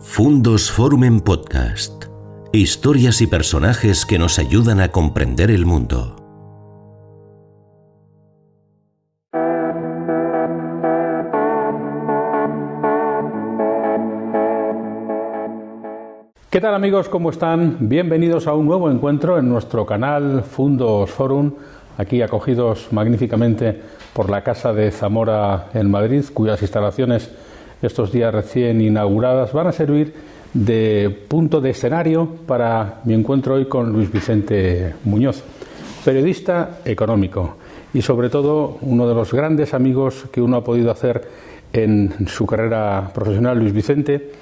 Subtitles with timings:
[0.00, 2.04] Fundos Forum en Podcast.
[2.52, 6.14] Historias y personajes que nos ayudan a comprender el mundo.
[16.48, 17.08] ¿Qué tal amigos?
[17.08, 17.78] ¿Cómo están?
[17.80, 21.54] Bienvenidos a un nuevo encuentro en nuestro canal Fundos Forum,
[21.96, 27.32] aquí acogidos magníficamente por la Casa de Zamora en Madrid, cuyas instalaciones
[27.82, 30.12] estos días recién inauguradas van a servir
[30.54, 35.42] de punto de escenario para mi encuentro hoy con Luis Vicente Muñoz,
[36.04, 37.56] periodista económico
[37.94, 41.22] y sobre todo uno de los grandes amigos que uno ha podido hacer
[41.72, 43.58] en su carrera profesional.
[43.58, 44.32] Luis Vicente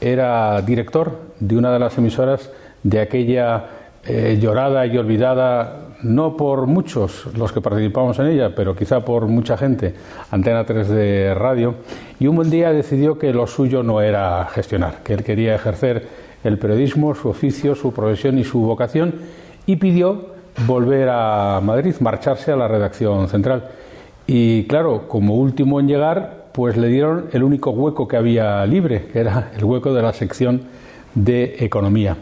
[0.00, 2.50] era director de una de las emisoras
[2.82, 3.66] de aquella
[4.04, 9.26] eh, llorada y olvidada no por muchos los que participamos en ella, pero quizá por
[9.26, 9.94] mucha gente,
[10.30, 11.74] Antena 3 de radio,
[12.18, 16.06] y un buen día decidió que lo suyo no era gestionar, que él quería ejercer
[16.44, 19.14] el periodismo, su oficio, su profesión y su vocación,
[19.66, 20.30] y pidió
[20.66, 23.68] volver a Madrid, marcharse a la redacción central.
[24.26, 29.06] Y claro, como último en llegar, pues le dieron el único hueco que había libre,
[29.12, 30.62] que era el hueco de la sección
[31.14, 32.16] de economía.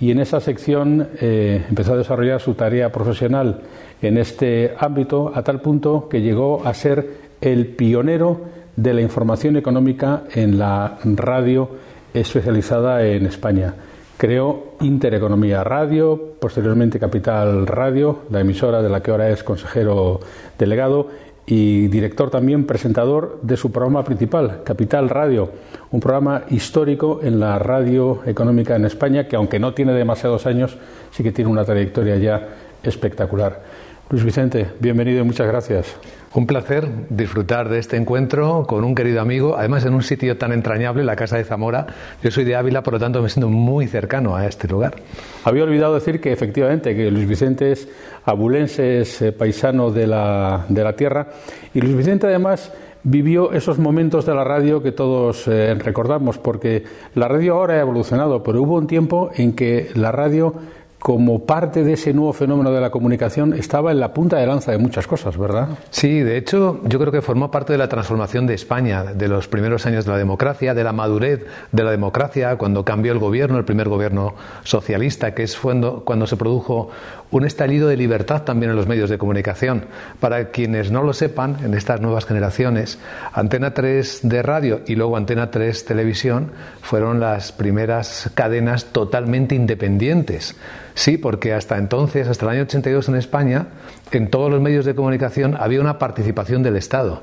[0.00, 3.60] Y en esa sección eh, empezó a desarrollar su tarea profesional
[4.02, 8.40] en este ámbito a tal punto que llegó a ser el pionero
[8.76, 11.70] de la información económica en la radio
[12.14, 13.74] especializada en España.
[14.16, 20.20] Creó Intereconomía Radio, posteriormente Capital Radio, la emisora de la que ahora es consejero
[20.58, 21.08] delegado,
[21.46, 25.50] y director también presentador de su programa principal, Capital Radio,
[25.90, 30.76] un programa histórico en la radio económica en España que aunque no tiene demasiados años,
[31.10, 32.48] sí que tiene una trayectoria ya
[32.82, 33.62] espectacular.
[34.10, 35.96] Luis Vicente, bienvenido y muchas gracias.
[36.32, 40.52] Un placer disfrutar de este encuentro con un querido amigo, además en un sitio tan
[40.52, 41.88] entrañable, la Casa de Zamora.
[42.22, 44.94] Yo soy de Ávila, por lo tanto me siento muy cercano a este lugar.
[45.42, 47.88] Había olvidado decir que efectivamente que Luis Vicente es
[48.24, 51.26] abulense, es eh, paisano de la, de la tierra
[51.74, 56.84] y Luis Vicente además vivió esos momentos de la radio que todos eh, recordamos, porque
[57.14, 60.54] la radio ahora ha evolucionado, pero hubo un tiempo en que la radio
[61.00, 64.70] como parte de ese nuevo fenómeno de la comunicación, estaba en la punta de lanza
[64.70, 65.70] de muchas cosas, ¿verdad?
[65.88, 69.48] Sí, de hecho, yo creo que formó parte de la transformación de España, de los
[69.48, 73.56] primeros años de la democracia, de la madurez de la democracia, cuando cambió el gobierno,
[73.56, 76.90] el primer gobierno socialista, que es cuando, cuando se produjo
[77.30, 79.86] un estallido de libertad también en los medios de comunicación.
[80.20, 82.98] Para quienes no lo sepan, en estas nuevas generaciones,
[83.32, 90.56] Antena 3 de radio y luego Antena 3 televisión fueron las primeras cadenas totalmente independientes.
[90.94, 93.66] Sí, porque hasta entonces, hasta el año 82 en España,
[94.12, 97.22] en todos los medios de comunicación había una participación del Estado.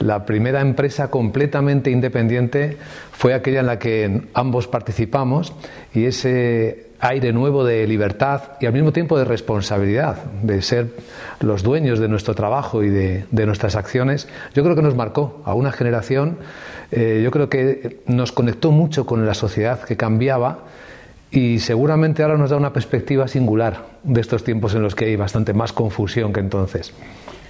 [0.00, 2.76] La primera empresa completamente independiente
[3.12, 5.52] fue aquella en la que ambos participamos
[5.94, 10.88] y ese aire nuevo de libertad y al mismo tiempo de responsabilidad, de ser
[11.40, 15.54] los dueños de nuestro trabajo y de, nuestras acciones, yo creo que nos marcó a
[15.54, 16.38] una generación,
[16.90, 20.60] eh, yo creo que nos conectó mucho con la sociedad que cambiaba
[21.34, 25.16] y seguramente ahora nos da una perspectiva singular de estos tiempos en los que hay
[25.16, 26.94] bastante más confusión que entonces.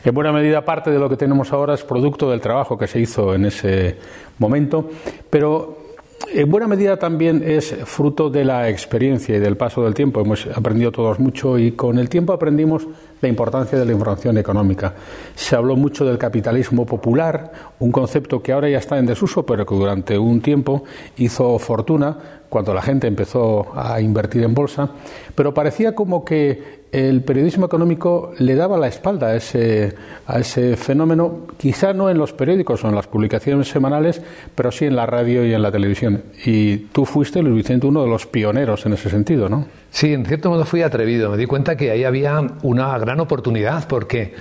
[0.02, 2.98] En buena medida parte de lo que tenemos ahora es producto del trabajo que se
[3.00, 3.96] hizo en ese
[4.38, 4.88] momento,
[5.28, 5.84] pero
[6.32, 10.20] en buena medida también es fruto de la experiencia y del paso del tiempo.
[10.20, 12.86] Hemos aprendido todos mucho y con el tiempo aprendimos
[13.20, 14.94] la importancia de la información económica.
[15.34, 19.66] Se habló mucho del capitalismo popular, un concepto que ahora ya está en desuso, pero
[19.66, 20.84] que durante un tiempo
[21.18, 24.88] hizo fortuna cuando la gente empezó a invertir en bolsa,
[25.34, 29.96] pero parecía como que el periodismo económico le daba la espalda a ese,
[30.28, 34.22] a ese fenómeno, quizá no en los periódicos o en las publicaciones semanales,
[34.54, 36.22] pero sí en la radio y en la televisión.
[36.44, 39.66] Y tú fuiste, Luis Vicente, uno de los pioneros en ese sentido, ¿no?
[39.90, 41.30] Sí, en cierto modo fui atrevido.
[41.30, 44.34] Me di cuenta que ahí había una gran oportunidad, porque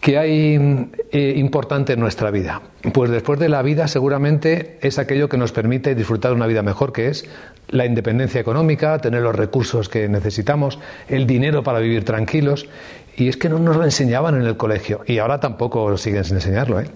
[0.00, 2.62] ¿Qué hay eh, importante en nuestra vida?
[2.92, 6.92] Pues después de la vida seguramente es aquello que nos permite disfrutar una vida mejor,
[6.92, 7.28] que es
[7.68, 10.78] la independencia económica, tener los recursos que necesitamos,
[11.08, 12.68] el dinero para vivir tranquilos.
[13.16, 16.36] Y es que no nos lo enseñaban en el colegio y ahora tampoco siguen sin
[16.36, 16.80] enseñarlo.
[16.80, 16.86] ¿eh?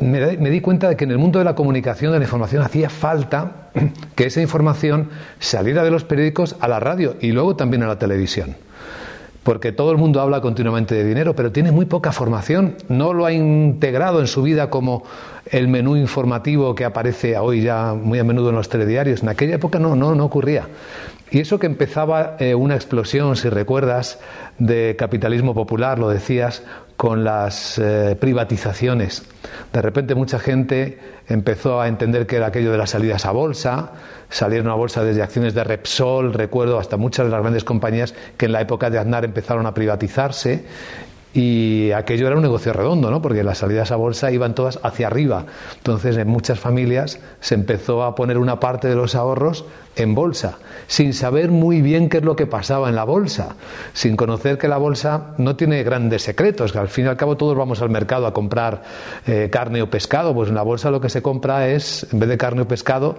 [0.00, 2.88] Me di cuenta de que en el mundo de la comunicación, de la información, hacía
[2.88, 3.70] falta
[4.14, 7.98] que esa información saliera de los periódicos a la radio y luego también a la
[7.98, 8.56] televisión
[9.46, 13.26] porque todo el mundo habla continuamente de dinero, pero tiene muy poca formación, no lo
[13.26, 15.04] ha integrado en su vida como
[15.52, 19.22] el menú informativo que aparece hoy ya muy a menudo en los telediarios.
[19.22, 20.66] En aquella época no, no, no ocurría.
[21.30, 24.18] Y eso que empezaba eh, una explosión, si recuerdas,
[24.58, 26.64] de capitalismo popular, lo decías,
[26.96, 29.22] con las eh, privatizaciones.
[29.72, 30.98] De repente mucha gente
[31.28, 33.92] empezó a entender que era aquello de las salidas a bolsa,
[34.30, 38.46] salieron a bolsa desde acciones de Repsol, recuerdo, hasta muchas de las grandes compañías que
[38.46, 40.64] en la época de Aznar empezaron a privatizarse
[41.36, 43.20] y aquello era un negocio redondo, ¿no?
[43.20, 45.44] Porque las salidas a bolsa iban todas hacia arriba.
[45.76, 49.66] Entonces, en muchas familias se empezó a poner una parte de los ahorros
[49.96, 53.56] en bolsa, sin saber muy bien qué es lo que pasaba en la bolsa,
[53.92, 57.36] sin conocer que la bolsa no tiene grandes secretos, que al fin y al cabo
[57.36, 58.82] todos vamos al mercado a comprar
[59.26, 62.28] eh, carne o pescado, pues en la bolsa lo que se compra es, en vez
[62.30, 63.16] de carne o pescado,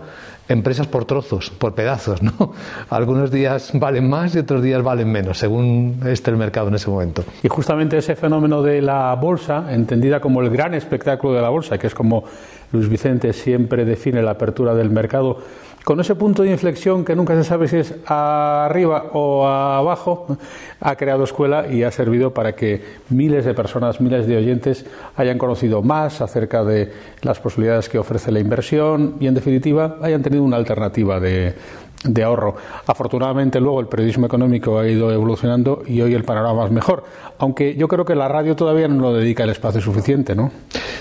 [0.50, 2.54] empresas por trozos, por pedazos, ¿no?
[2.90, 6.90] Algunos días valen más y otros días valen menos, según esté el mercado en ese
[6.90, 7.24] momento.
[7.44, 11.78] Y justamente ese fenómeno de la bolsa, entendida como el gran espectáculo de la bolsa,
[11.78, 12.24] que es como
[12.72, 15.38] Luis Vicente siempre define la apertura del mercado,
[15.88, 20.38] con ese punto de inflexión que nunca se sabe si es arriba o abajo,
[20.82, 24.86] ha creado escuela y ha servido para que miles de personas, miles de oyentes
[25.16, 26.92] hayan conocido más acerca de
[27.22, 31.56] las posibilidades que ofrece la inversión y, en definitiva, hayan tenido una alternativa de,
[32.04, 32.58] de ahorro.
[32.86, 37.06] Afortunadamente luego el periodismo económico ha ido evolucionando y hoy el panorama es mejor,
[37.38, 40.52] aunque yo creo que la radio todavía no lo dedica el espacio suficiente, ¿no?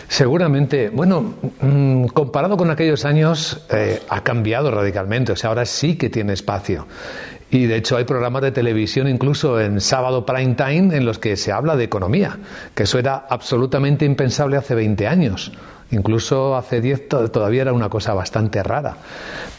[0.09, 0.89] Seguramente.
[0.91, 6.11] Bueno, mm, comparado con aquellos años eh, ha cambiado radicalmente, o sea, ahora sí que
[6.11, 6.87] tiene espacio.
[7.51, 11.37] Y de hecho hay programas de televisión incluso en sábado prime time en los que
[11.37, 12.39] se habla de economía,
[12.75, 15.53] que eso era absolutamente impensable hace 20 años.
[15.93, 18.97] Incluso hace 10 todavía era una cosa bastante rara.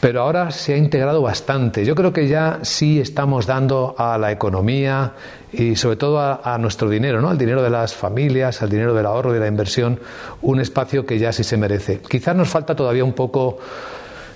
[0.00, 1.84] Pero ahora se ha integrado bastante.
[1.86, 5.14] Yo creo que ya sí estamos dando a la economía
[5.52, 7.30] y sobre todo a, nuestro dinero, ¿no?
[7.30, 9.98] al dinero de las familias, al dinero del ahorro y de la inversión,
[10.42, 12.00] un espacio que ya sí se merece.
[12.06, 13.58] Quizás nos falta todavía un poco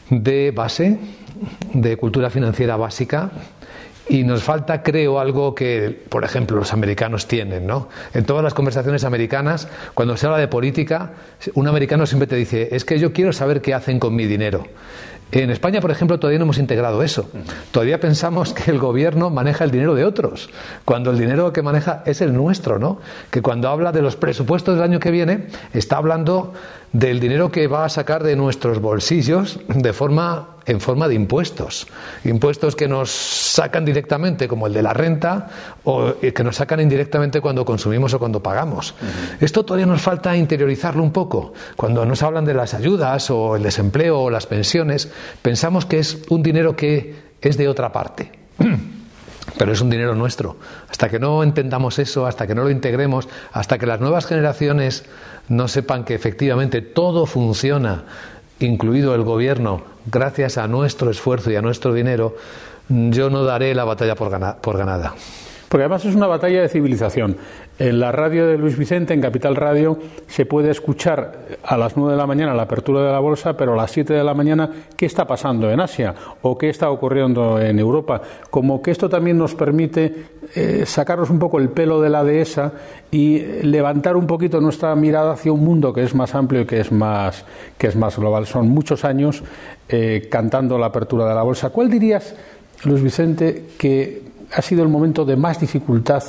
[0.09, 0.99] de base,
[1.75, 3.31] de cultura financiera básica,
[4.09, 7.89] y nos falta, creo, algo que, por ejemplo, los americanos tienen, ¿no?
[8.15, 11.13] En todas las conversaciones americanas, cuando se habla de política,
[11.55, 14.65] un americano siempre te dice, es que yo quiero saber qué hacen con mi dinero.
[15.33, 17.31] En España, por ejemplo, todavía no hemos integrado eso.
[17.71, 20.51] Todavía pensamos que el gobierno maneja el dinero de otros,
[20.85, 22.99] cuando el dinero que maneja es el nuestro, ¿no?
[23.31, 26.53] Que cuando habla de los presupuestos del año que viene, está hablando
[26.93, 31.87] del dinero que va a sacar de nuestros bolsillos de forma en forma de impuestos,
[32.25, 35.49] impuestos que nos sacan directamente como el de la renta
[35.85, 38.95] o que nos sacan indirectamente cuando consumimos o cuando pagamos.
[39.41, 41.53] Esto todavía nos falta interiorizarlo un poco.
[41.77, 45.11] Cuando nos hablan de las ayudas o el desempleo o las pensiones,
[45.43, 48.33] pensamos que es un dinero que es de otra parte.
[49.59, 50.57] Pero es un dinero nuestro.
[50.89, 55.05] Hasta que no entendamos eso, hasta que no lo integremos, hasta que las nuevas generaciones
[55.49, 58.05] no sepan que efectivamente todo funciona,
[58.63, 62.37] incluido el gobierno, gracias a nuestro esfuerzo y a nuestro dinero,
[62.89, 65.15] yo no daré la batalla por, ganada.
[65.69, 67.37] Porque además es una batalla de civilización.
[67.83, 69.99] En la radio de Luis Vicente, en Capital Radio,
[70.29, 73.73] se puede escuchar a las 9 de la mañana la apertura de la bolsa, pero
[73.73, 77.61] a las 7 de la mañana qué está pasando en Asia o qué está ocurriendo
[77.61, 78.23] en Europa.
[78.51, 82.73] Como que esto también nos permite eh, sacarnos un poco el pelo de la dehesa
[83.11, 86.79] y levantar un poquito nuestra mirada hacia un mundo que es más amplio y que
[86.79, 87.45] es más,
[87.77, 88.47] que es más global.
[88.47, 89.43] Son muchos años
[89.89, 91.71] eh, cantando la apertura de la bolsa.
[91.71, 92.37] ¿Cuál dirías,
[92.85, 96.23] Luis Vicente, que ha sido el momento de más dificultad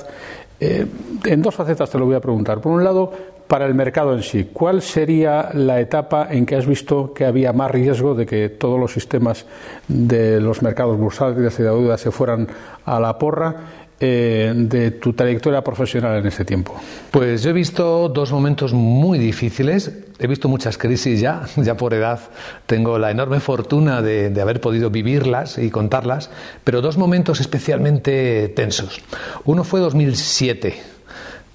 [0.60, 0.86] eh,
[1.26, 2.62] en dos facetas te lo voy a preguntar.
[2.62, 3.12] Por un lado,
[3.48, 7.54] para el mercado en sí, ¿cuál sería la etapa en que has visto que había
[7.54, 9.46] más riesgo de que todos los sistemas
[9.88, 12.48] de los mercados bursátiles y de deuda se fueran
[12.86, 13.56] a la porra?
[14.06, 16.76] Eh, de tu trayectoria profesional en ese tiempo?
[17.10, 19.94] Pues yo he visto dos momentos muy difíciles.
[20.20, 22.20] He visto muchas crisis ya, ya por edad
[22.66, 26.32] tengo la enorme fortuna de, de haber podido vivirlas y contarlas,
[26.66, 29.00] pero dos momentos especialmente tensos.
[29.46, 30.82] Uno fue 2007,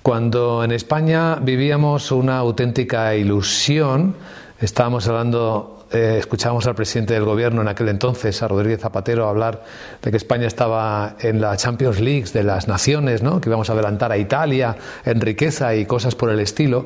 [0.02, 4.14] cuando en España vivíamos una auténtica ilusión.
[4.58, 9.64] Estábamos hablando eh, escuchábamos al presidente del gobierno en aquel entonces, a Rodríguez Zapatero, hablar
[10.02, 13.40] de que España estaba en la Champions League de las naciones, ¿no?
[13.40, 16.85] que íbamos a adelantar a Italia en riqueza y cosas por el estilo.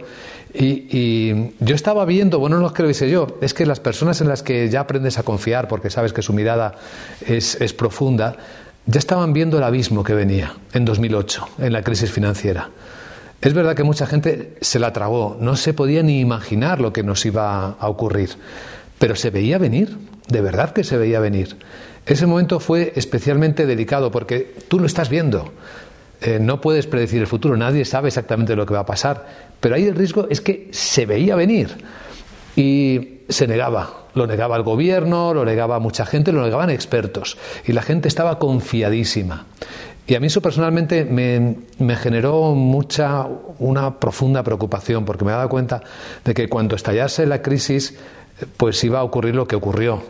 [0.55, 4.21] Y, yo estaba viendo, bueno, no es que lo hice yo, es que las personas
[4.21, 6.75] en las que ya aprendes a confiar, porque sabes que su mirada
[7.27, 8.37] es, es profunda,
[8.87, 12.71] ya estaban viendo el abismo que venía en 2008, en la crisis financiera.
[13.41, 17.03] Es verdad que mucha gente se la tragó, no se podía ni imaginar lo que
[17.03, 18.31] nos iba a ocurrir.
[19.03, 21.57] Pero se veía venir, de verdad que se veía venir.
[22.07, 25.53] Ese momento fue especialmente delicado porque tú lo estás viendo.
[26.21, 29.27] Eh, no puedes predecir el futuro, nadie sabe exactamente lo que va a pasar,
[29.59, 31.79] pero ahí el riesgo es que se veía venir.
[32.55, 37.39] Y se negaba, lo negaba el gobierno, lo negaba mucha gente, lo negaban expertos.
[37.67, 39.47] Y la gente estaba confiadísima.
[40.07, 43.27] Y a mí eso personalmente me, me, generó mucha,
[43.59, 45.83] una profunda preocupación, porque me he dado cuenta
[46.25, 47.99] de que cuando estallase la crisis,
[48.57, 50.03] pues iba a ocurrir lo que ocurrió.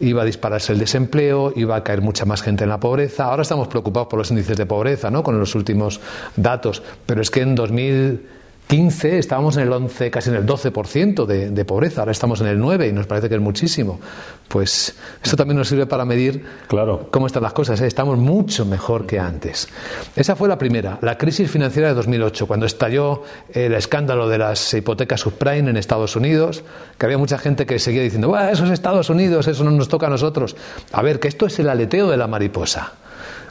[0.00, 3.24] Iba a dispararse el desempleo, iba a caer mucha más gente en la pobreza.
[3.24, 5.22] Ahora estamos preocupados por los índices de pobreza, ¿no?
[5.22, 6.00] Con los últimos
[6.36, 6.82] datos.
[7.04, 8.26] Pero es que en 2000
[8.68, 12.48] 15 estábamos en el 11, casi en el 12% de, de pobreza, ahora estamos en
[12.48, 13.98] el 9 y nos parece que es muchísimo.
[14.46, 17.08] Pues esto también nos sirve para medir claro.
[17.10, 17.80] cómo están las cosas.
[17.80, 17.86] ¿eh?
[17.86, 19.68] Estamos mucho mejor que antes.
[20.14, 23.22] Esa fue la primera, la crisis financiera de 2008, cuando estalló
[23.54, 26.62] el escándalo de las hipotecas subprime en Estados Unidos,
[26.98, 30.08] que había mucha gente que seguía diciendo, eso es Estados Unidos, eso no nos toca
[30.08, 30.56] a nosotros.
[30.92, 32.92] A ver, que esto es el aleteo de la mariposa.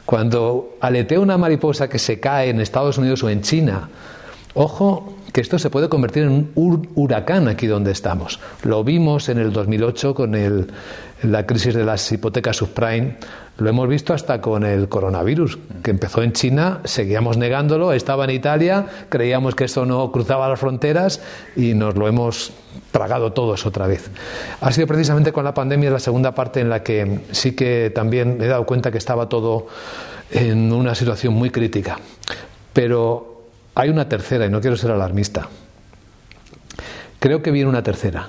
[0.04, 3.88] Cuando aletea una mariposa que se cae en Estados Unidos o en China,
[4.60, 8.40] Ojo que esto se puede convertir en un huracán aquí donde estamos.
[8.64, 10.66] Lo vimos en el 2008 con
[11.22, 13.18] la crisis de las hipotecas subprime,
[13.58, 18.30] lo hemos visto hasta con el coronavirus, que empezó en China, seguíamos negándolo, estaba en
[18.30, 21.20] Italia, creíamos que eso no cruzaba las fronteras
[21.54, 22.52] y nos lo hemos
[22.90, 24.10] tragado todos otra vez.
[24.60, 28.38] Ha sido precisamente con la pandemia la segunda parte en la que sí que también
[28.38, 29.68] me he dado cuenta que estaba todo
[30.32, 32.00] en una situación muy crítica.
[32.72, 33.37] Pero
[33.78, 35.48] hay una tercera, y no quiero ser alarmista.
[37.20, 38.28] Creo que viene una tercera.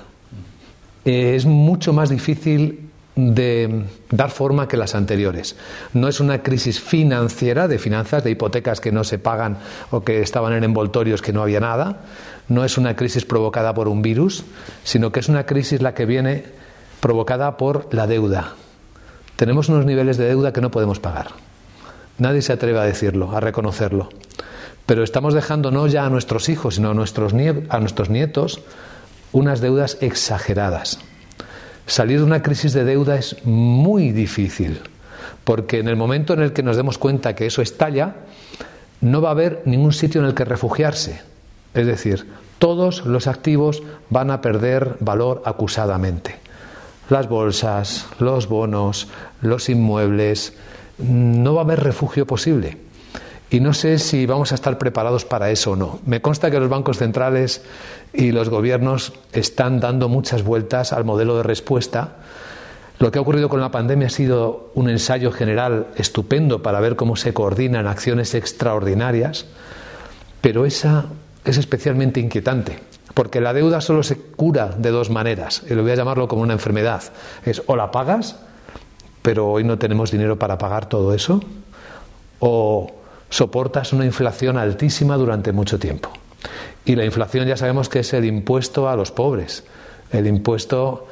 [1.04, 5.56] Eh, es mucho más difícil de dar forma que las anteriores.
[5.92, 9.58] No es una crisis financiera de finanzas, de hipotecas que no se pagan
[9.90, 12.02] o que estaban en envoltorios que no había nada.
[12.46, 14.44] No es una crisis provocada por un virus,
[14.84, 16.44] sino que es una crisis la que viene
[17.00, 18.54] provocada por la deuda.
[19.34, 21.32] Tenemos unos niveles de deuda que no podemos pagar.
[22.18, 24.10] Nadie se atreve a decirlo, a reconocerlo.
[24.90, 28.60] Pero estamos dejando no ya a nuestros hijos, sino a nuestros, a nuestros nietos
[29.30, 30.98] unas deudas exageradas.
[31.86, 34.80] Salir de una crisis de deuda es muy difícil,
[35.44, 38.16] porque en el momento en el que nos demos cuenta que eso estalla,
[39.00, 41.20] no va a haber ningún sitio en el que refugiarse.
[41.72, 42.26] Es decir,
[42.58, 46.34] todos los activos van a perder valor acusadamente.
[47.10, 49.06] Las bolsas, los bonos,
[49.40, 50.52] los inmuebles,
[50.98, 52.89] no va a haber refugio posible.
[53.50, 55.98] Y no sé si vamos a estar preparados para eso o no.
[56.06, 57.62] Me consta que los bancos centrales
[58.12, 62.16] y los gobiernos están dando muchas vueltas al modelo de respuesta.
[63.00, 66.94] Lo que ha ocurrido con la pandemia ha sido un ensayo general estupendo para ver
[66.94, 69.46] cómo se coordinan acciones extraordinarias,
[70.42, 71.06] pero esa
[71.44, 72.78] es especialmente inquietante,
[73.14, 76.42] porque la deuda solo se cura de dos maneras, y lo voy a llamarlo como
[76.42, 77.02] una enfermedad.
[77.44, 78.36] Es o la pagas,
[79.22, 81.40] pero hoy no tenemos dinero para pagar todo eso,
[82.38, 82.99] o
[83.30, 86.10] soportas una inflación altísima durante mucho tiempo.
[86.84, 89.64] Y la inflación ya sabemos que es el impuesto a los pobres,
[90.12, 91.06] el impuesto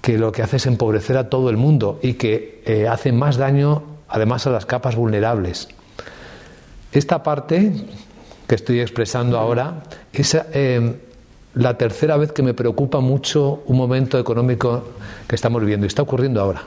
[0.00, 3.36] que lo que hace es empobrecer a todo el mundo y que eh, hace más
[3.36, 5.68] daño además a las capas vulnerables.
[6.92, 7.72] Esta parte
[8.46, 9.82] que estoy expresando ahora
[10.12, 10.96] es eh,
[11.54, 14.84] la tercera vez que me preocupa mucho un momento económico
[15.26, 16.62] que estamos viviendo y está ocurriendo ahora.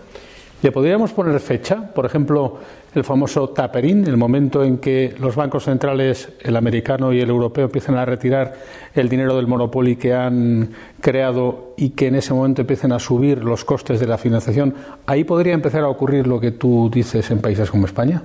[0.62, 1.92] ¿Le podríamos poner fecha?
[1.94, 2.60] Por ejemplo,
[2.94, 7.66] el famoso tapering, el momento en que los bancos centrales, el americano y el europeo,
[7.66, 8.54] empiezan a retirar
[8.94, 13.44] el dinero del monopolio que han creado y que en ese momento empiecen a subir
[13.44, 14.76] los costes de la financiación.
[15.06, 18.24] ¿Ahí podría empezar a ocurrir lo que tú dices en países como España?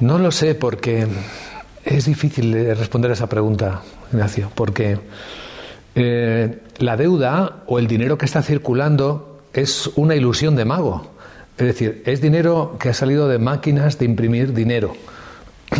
[0.00, 1.06] No lo sé, porque
[1.84, 3.82] es difícil responder a esa pregunta,
[4.12, 4.98] Ignacio, porque
[5.94, 11.17] eh, la deuda o el dinero que está circulando es una ilusión de mago.
[11.58, 14.94] Es decir, es dinero que ha salido de máquinas de imprimir dinero.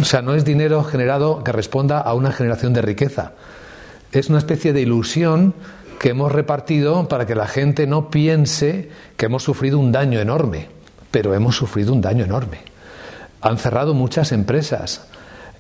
[0.01, 3.33] O sea, no es dinero generado que responda a una generación de riqueza.
[4.11, 5.55] Es una especie de ilusión
[6.01, 10.69] que hemos repartido para que la gente no piense que hemos sufrido un daño enorme,
[11.13, 12.59] pero hemos sufrido un daño enorme.
[13.41, 15.07] Han cerrado muchas empresas,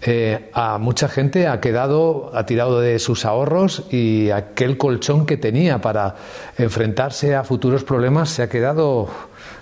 [0.00, 5.36] eh, a mucha gente ha quedado, ha tirado de sus ahorros y aquel colchón que
[5.36, 6.14] tenía para
[6.56, 9.08] enfrentarse a futuros problemas se ha quedado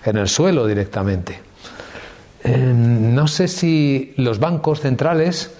[0.05, 1.41] en el suelo directamente.
[2.45, 5.51] Eh, no sé si los bancos centrales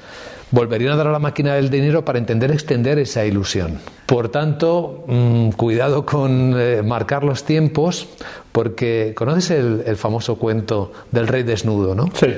[0.51, 3.79] volverían a dar a la máquina del dinero para entender extender esa ilusión.
[4.07, 8.09] Por tanto, mm, cuidado con eh, marcar los tiempos,
[8.53, 12.11] porque conoces el, el, famoso cuento del rey desnudo, ¿no?
[12.15, 12.29] Sí.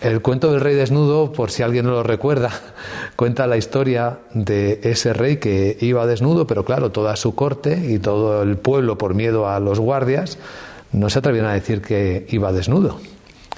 [0.00, 2.50] El cuento del rey desnudo, por si alguien no lo recuerda,
[3.16, 8.00] cuenta la historia de ese rey que iba desnudo, pero claro, toda su corte y
[8.00, 10.38] todo el pueblo, por miedo a los guardias,
[10.92, 13.00] no se atrevían a decir que iba desnudo.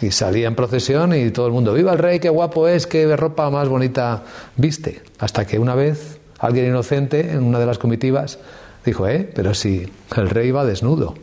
[0.01, 3.17] Y salía en procesión y todo el mundo, viva el rey, qué guapo es, qué
[3.17, 4.25] ropa más bonita
[4.57, 5.03] viste.
[5.19, 8.39] Hasta que una vez alguien inocente en una de las comitivas
[8.85, 9.29] Dijo, ¿eh?
[9.35, 11.15] Pero si el rey va desnudo.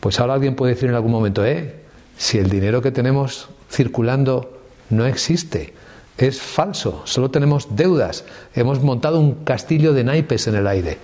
[0.00, 1.76] Pues ahora alguien puede decir en algún momento, ¿eh?
[2.16, 5.72] Si el dinero que tenemos circulando no existe,
[6.18, 10.98] es falso, solo tenemos deudas, hemos montado un castillo de naipes en el aire.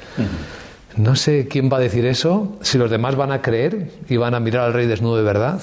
[0.97, 4.35] No sé quién va a decir eso, si los demás van a creer y van
[4.35, 5.61] a mirar al rey desnudo de verdad.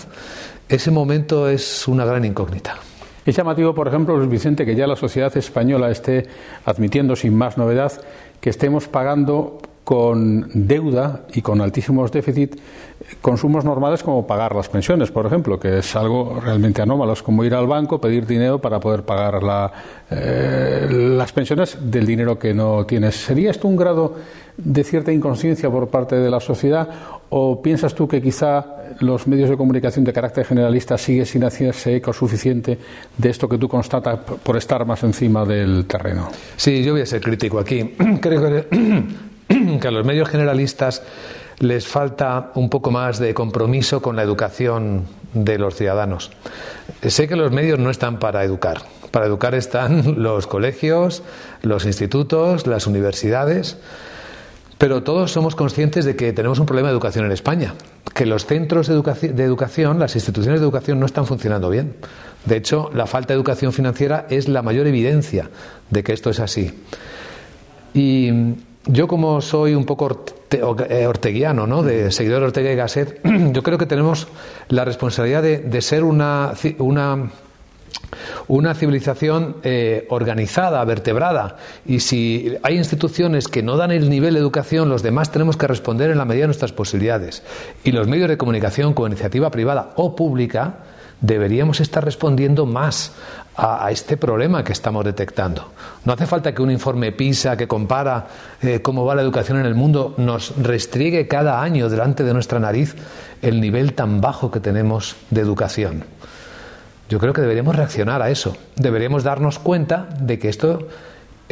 [0.69, 2.77] Ese momento es una gran incógnita.
[3.25, 6.27] Es llamativo, por ejemplo, Luis Vicente, que ya la sociedad española esté
[6.65, 7.93] admitiendo sin más novedad
[8.41, 12.57] que estemos pagando con deuda y con altísimos déficits
[13.21, 17.43] consumos normales como pagar las pensiones, por ejemplo, que es algo realmente anómalo, es como
[17.43, 19.41] ir al banco, pedir dinero para poder pagar
[20.09, 23.15] eh, las pensiones del dinero que no tienes.
[23.15, 24.15] ¿Sería esto un grado
[24.55, 26.87] de cierta inconsciencia por parte de la sociedad
[27.29, 28.65] o piensas tú que quizá
[28.99, 32.77] los medios de comunicación de carácter generalista siguen sin hacerse eco suficiente
[33.17, 36.29] de esto que tú constatas por estar más encima del terreno?
[36.55, 37.95] Sí, yo voy a ser crítico aquí.
[38.21, 39.32] Creo que
[39.81, 41.01] que a los medios generalistas
[41.59, 46.31] les falta un poco más de compromiso con la educación de los ciudadanos.
[47.01, 48.81] Sé que los medios no están para educar.
[49.11, 51.23] Para educar están los colegios,
[51.61, 53.77] los institutos, las universidades.
[54.77, 57.75] Pero todos somos conscientes de que tenemos un problema de educación en España,
[58.13, 58.95] que los centros de,
[59.43, 61.95] educación, las instituciones de educación no están funcionando bien.
[62.45, 65.49] De hecho, la falta de educación financiera es la mayor evidencia
[65.89, 66.73] de que esto es así.
[67.93, 68.29] Y
[68.85, 71.83] yo como soy un poco eh, orteguiano, ¿no?
[71.83, 73.21] de seguidor de Ortega y Gasset,
[73.51, 74.27] yo creo que tenemos
[74.69, 77.29] la responsabilidad de, ser una, una,
[78.47, 84.39] una civilización eh, organizada, vertebrada, y si hay instituciones que no dan el nivel de
[84.39, 87.43] educación, los demás tenemos que responder en la medida de nuestras posibilidades.
[87.83, 90.79] Y los medios de comunicación como iniciativa privada o pública
[91.23, 93.13] deberíamos estar respondiendo más
[93.55, 95.71] a, este problema que estamos detectando.
[96.03, 98.27] No hace falta que un informe PISA que compara
[98.61, 102.59] eh, cómo va la educación en el mundo nos restriegue cada año delante de nuestra
[102.59, 102.95] nariz
[103.41, 106.03] el nivel tan bajo que tenemos de educación.
[107.09, 108.57] Yo creo que deberíamos reaccionar a eso.
[108.75, 110.87] Deberíamos darnos cuenta de que esto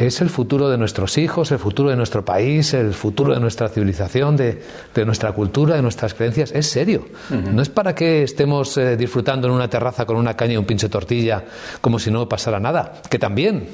[0.06, 3.68] es el futuro de nuestros hijos, el futuro de nuestro país, el futuro de nuestra
[3.68, 4.62] civilización, de,
[5.04, 6.52] nuestra cultura, de nuestras creencias.
[6.52, 7.06] Es serio.
[7.30, 10.64] No es para que estemos eh, disfrutando en una terraza con una caña y un
[10.64, 11.44] pinche tortilla
[11.80, 13.02] como si no pasara nada.
[13.08, 13.68] Que también.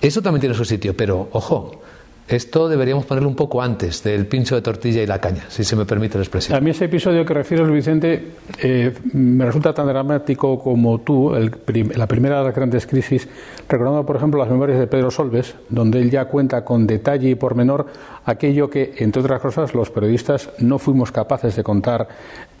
[0.00, 0.96] Eso también tiene su sitio.
[0.96, 1.82] Pero, ojo,
[2.28, 5.76] esto deberíamos ponerlo un poco antes del pincho de tortilla y la caña, si se
[5.76, 6.56] me permite la expresión.
[6.56, 12.06] A mí ese episodio que refieres, Vicente, eh, me resulta tan dramático como tú, la
[12.06, 13.28] primera de las grandes crisis,
[13.68, 17.34] recordando, por ejemplo, las memorias de Pedro Solves, donde él ya cuenta con detalle y
[17.36, 17.86] pormenor
[18.24, 22.08] aquello que, entre otras cosas, los periodistas no fuimos capaces de contar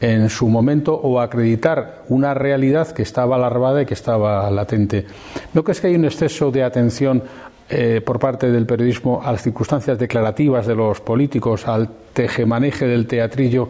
[0.00, 5.06] en su momento o acreditar una realidad que estaba alarmada y que estaba latente.
[5.54, 7.22] ¿No crees que hay un exceso de atención
[7.68, 13.06] eh, por parte del periodismo a las circunstancias declarativas de los políticos, al tejemaneje del
[13.06, 13.68] teatrillo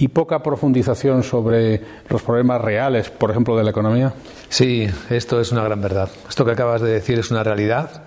[0.00, 4.14] y poca profundización sobre los problemas reales, por ejemplo, de la economía?
[4.48, 6.08] Sí, esto es una gran verdad.
[6.28, 8.04] Esto que acabas de decir es una realidad.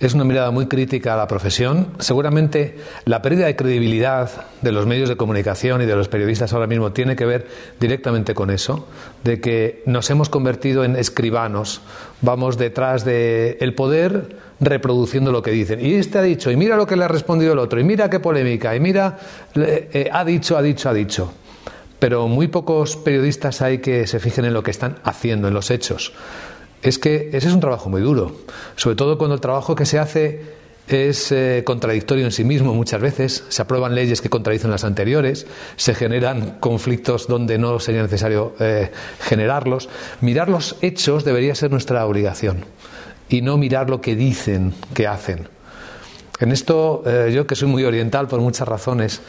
[0.00, 1.88] Es una mirada muy crítica a la profesión.
[2.00, 4.28] Seguramente la pérdida de credibilidad
[4.60, 7.46] de los medios de comunicación y de los periodistas ahora mismo tiene que ver
[7.78, 8.88] directamente con eso,
[9.22, 11.80] de que nos hemos convertido en escribanos.
[12.22, 15.84] Vamos detrás del el poder reproduciendo lo que dicen.
[15.84, 18.08] Y este ha dicho, y mira lo que le ha respondido el otro, y mira
[18.10, 19.18] qué polémica, y mira,
[19.54, 21.32] eh, ha dicho, ha dicho, ha dicho.
[21.98, 25.70] Pero muy pocos periodistas hay que se fijen en lo que están haciendo, en los
[25.70, 26.12] hechos.
[26.82, 28.36] Es que ese es un trabajo muy duro,
[28.76, 30.56] sobre todo cuando el trabajo que se hace
[30.88, 35.46] es eh, contradictorio en sí mismo muchas veces, se aprueban leyes que contradicen las anteriores,
[35.74, 39.88] se generan conflictos donde no sería necesario eh, generarlos.
[40.20, 42.64] Mirar los hechos debería ser nuestra obligación
[43.28, 45.48] y no mirar lo que dicen que hacen.
[46.38, 49.22] En esto, eh, yo que soy muy oriental por muchas razones,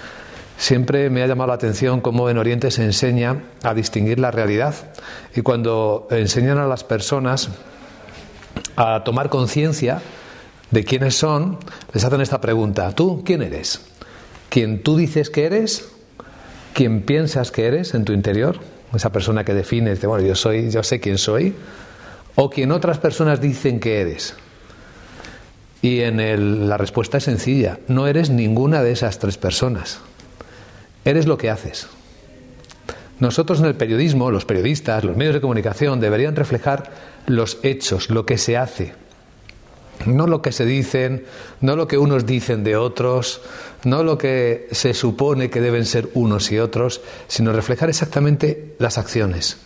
[0.57, 4.75] siempre me ha llamado la atención cómo en Oriente se enseña a distinguir la realidad
[5.35, 7.49] y cuando enseñan a las personas
[8.75, 10.01] a tomar conciencia
[10.71, 11.59] de quiénes son,
[11.93, 13.81] les hacen esta pregunta, ¿tú quién eres?
[14.49, 15.89] ¿Quién tú dices que eres?
[16.73, 18.59] ¿Quién piensas que eres en tu interior?
[18.93, 21.55] Esa persona que define, dice, bueno, yo soy, yo sé quién soy,
[22.39, 24.35] o quien otras personas dicen que eres?
[25.81, 29.99] Y en la respuesta es sencilla, no eres ninguna de esas tres personas,
[31.03, 31.87] eres lo que haces.
[33.19, 36.91] Nosotros en el periodismo, los periodistas, los medios de comunicación deberían reflejar
[37.25, 38.93] los hechos, lo que se hace,
[40.05, 41.25] no lo que se dicen,
[41.59, 43.41] no lo que unos dicen de otros,
[43.83, 48.99] no lo que se supone que deben ser unos y otros, sino reflejar exactamente las
[48.99, 49.57] acciones.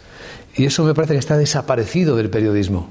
[0.56, 2.90] Y eso me parece que está desaparecido del periodismo.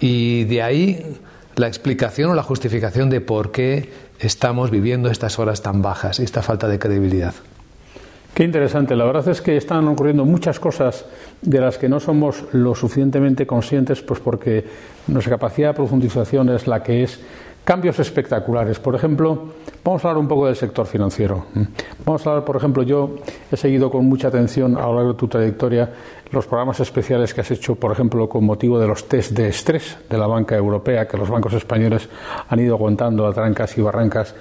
[0.00, 1.16] Y de ahí
[1.56, 6.42] la explicación o la justificación de por qué estamos viviendo estas horas tan bajas esta
[6.42, 7.34] falta de credibilidad.
[8.34, 8.96] Qué interesante.
[8.96, 11.04] La verdad es que están ocurriendo muchas cosas
[11.40, 14.64] de las que no somos lo suficientemente conscientes, pues porque
[15.06, 17.20] nuestra capacidad de profundización es la que es.
[17.64, 18.78] Cambios espectaculares.
[18.78, 19.48] Por ejemplo,
[19.82, 21.46] vamos a hablar un poco del sector financiero.
[22.04, 23.16] Vamos a hablar, por ejemplo, yo
[23.50, 25.90] he seguido con mucha atención a lo largo de tu trayectoria
[26.30, 29.96] los programas especiales que has hecho, por ejemplo, con motivo de los test de estrés
[30.10, 32.08] de la banca europea, que los bancos españoles
[32.48, 34.34] han ido aguantando a trancas y barrancas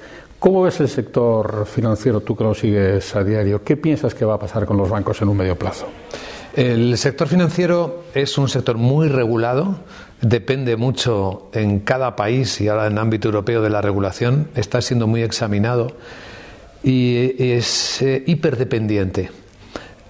[0.43, 3.63] ¿Cómo ves el sector financiero, tú que lo sigues a diario?
[3.63, 5.88] ¿Qué piensas que va a pasar con los bancos en un medio plazo?
[6.53, 9.77] El sector financiero es un sector muy regulado,
[10.23, 14.81] depende mucho en cada país y ahora en el ámbito europeo de la regulación, está
[14.81, 15.95] siendo muy examinado
[16.81, 19.31] y es eh, hiperdependiente.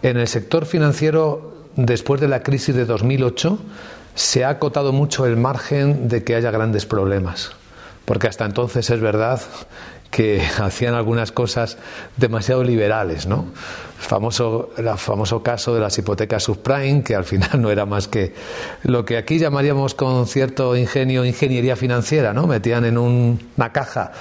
[0.03, 3.57] En el sector financiero, después de la crisis de 2008,
[4.13, 7.51] se ha acotado mucho el margen de que haya grandes problemas,
[8.05, 9.41] porque hasta entonces es verdad
[10.13, 11.77] que hacían algunas cosas
[12.15, 13.47] demasiado liberales, ¿no?
[13.99, 18.33] El famoso, famoso caso de las hipotecas subprime, que al final no era más que
[18.83, 22.47] lo que aquí llamaríamos con cierto ingenio ingeniería financiera, ¿no?
[22.47, 24.11] Metían en una caja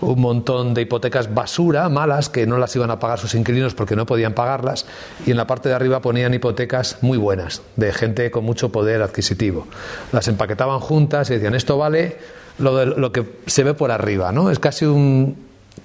[0.00, 3.96] un montón de hipotecas basura, malas, que no las iban a pagar sus inquilinos porque
[3.96, 4.84] no podían pagarlas,
[5.24, 9.00] y en la parte de arriba ponían hipotecas muy buenas, de gente con mucho poder
[9.00, 9.66] adquisitivo.
[10.12, 12.18] Las empaquetaban juntas y decían, esto vale
[12.58, 14.50] lo, de, lo que se ve por arriba, ¿no?
[14.50, 15.36] Es casi un,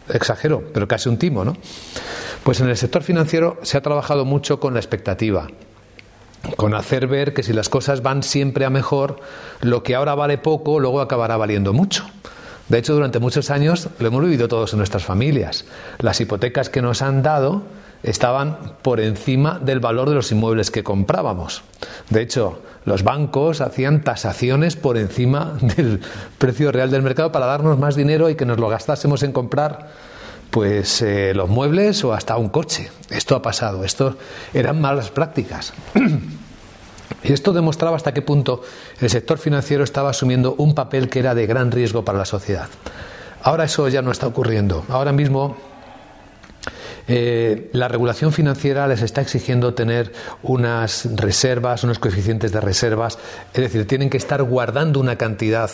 [0.10, 1.56] exagero, pero casi un timo, ¿no?
[2.44, 5.48] Pues en el sector financiero se ha trabajado mucho con la expectativa,
[6.58, 9.20] con hacer ver que si las cosas van siempre a mejor,
[9.62, 12.06] lo que ahora vale poco luego acabará valiendo mucho.
[12.68, 15.66] De hecho, durante muchos años lo hemos vivido todos en nuestras familias.
[16.00, 17.64] Las hipotecas que nos han dado
[18.04, 21.64] estaban por encima del valor de los inmuebles que comprábamos.
[22.10, 26.02] De hecho, los bancos hacían tasaciones por encima del
[26.38, 29.90] precio real del mercado para darnos más dinero y que nos lo gastásemos en comprar
[30.50, 32.92] pues eh, los muebles o hasta un coche.
[33.10, 34.18] Esto ha pasado, esto
[34.54, 35.74] eran malas prácticas.
[37.24, 38.64] Y esto demostraba hasta qué punto
[39.00, 42.68] el sector financiero estaba asumiendo un papel que era de gran riesgo para la sociedad.
[43.44, 44.86] Ahora eso ya no está ocurriendo.
[44.90, 45.58] Ahora mismo
[47.13, 53.19] eh, la regulación financiera les está exigiendo tener unas reservas, unos coeficientes de reservas,
[53.54, 55.71] es decir, tienen que estar guardando una cantidad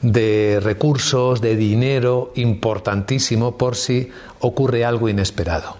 [0.00, 5.76] de recursos, de dinero importantísimo por si ocurre algo inesperado.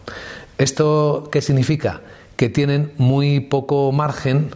[0.57, 2.03] ¿Esto qué significa?
[2.37, 4.51] Que tienen muy poco margen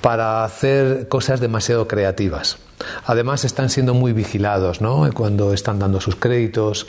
[0.00, 2.56] para hacer cosas demasiado creativas.
[3.04, 5.08] Además están siendo muy vigilados, ¿no?
[5.12, 6.86] Cuando están dando sus créditos,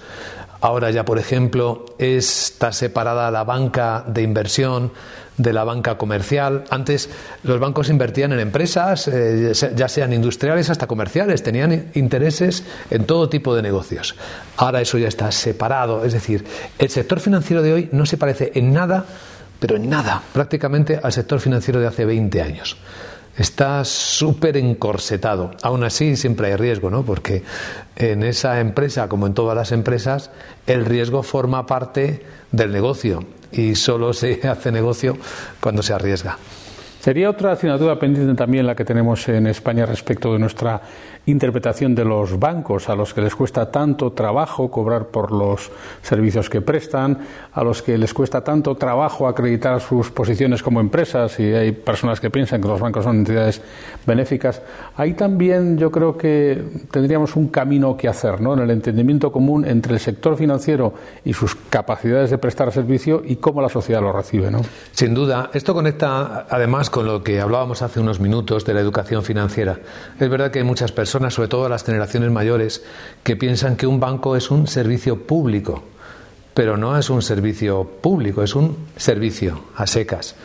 [0.63, 4.93] Ahora ya, por ejemplo, está separada la banca de inversión
[5.35, 6.63] de la banca comercial.
[6.69, 7.09] Antes
[7.43, 13.27] los bancos invertían en empresas, eh, ya sean industriales hasta comerciales, tenían intereses en todo
[13.27, 14.15] tipo de negocios.
[14.55, 16.45] Ahora eso ya está separado, es decir,
[16.79, 19.03] el sector financiero de hoy no se parece en nada,
[19.59, 22.77] pero en nada, prácticamente al sector financiero de hace 20 años
[23.37, 25.51] está súper encorsetado.
[25.61, 27.03] Aún así, siempre hay riesgo, ¿no?
[27.03, 27.43] Porque
[27.95, 30.31] en esa empresa, como en todas las empresas,
[30.67, 35.17] el riesgo forma parte del negocio y solo se hace negocio
[35.59, 36.37] cuando se arriesga.
[36.99, 40.81] Sería otra asignatura pendiente también la que tenemos en España respecto de nuestra
[41.25, 46.49] interpretación de los bancos, a los que les cuesta tanto trabajo cobrar por los servicios
[46.49, 47.19] que prestan,
[47.53, 52.19] a los que les cuesta tanto trabajo acreditar sus posiciones como empresas, y hay personas
[52.19, 53.61] que piensan que los bancos son entidades
[54.05, 54.61] benéficas.
[54.97, 58.53] Ahí también yo creo que tendríamos un camino que hacer, ¿no?
[58.53, 63.37] En el entendimiento común entre el sector financiero y sus capacidades de prestar servicio y
[63.37, 64.61] cómo la sociedad lo recibe, ¿no?
[64.91, 69.23] Sin duda, esto conecta además con lo que hablábamos hace unos minutos de la educación
[69.23, 69.79] financiera.
[70.19, 72.83] Es verdad que hay muchas personas sobre todo las generaciones mayores,
[73.23, 75.83] que piensan que un banco es un servicio público,
[76.53, 80.35] pero no es un servicio público, es un servicio a secas.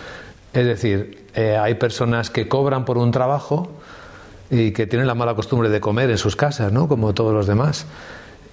[0.52, 3.70] Es decir, eh, hay personas que cobran por un trabajo
[4.50, 6.88] y que tienen la mala costumbre de comer en sus casas, ¿no?
[6.88, 7.87] Como todos los demás.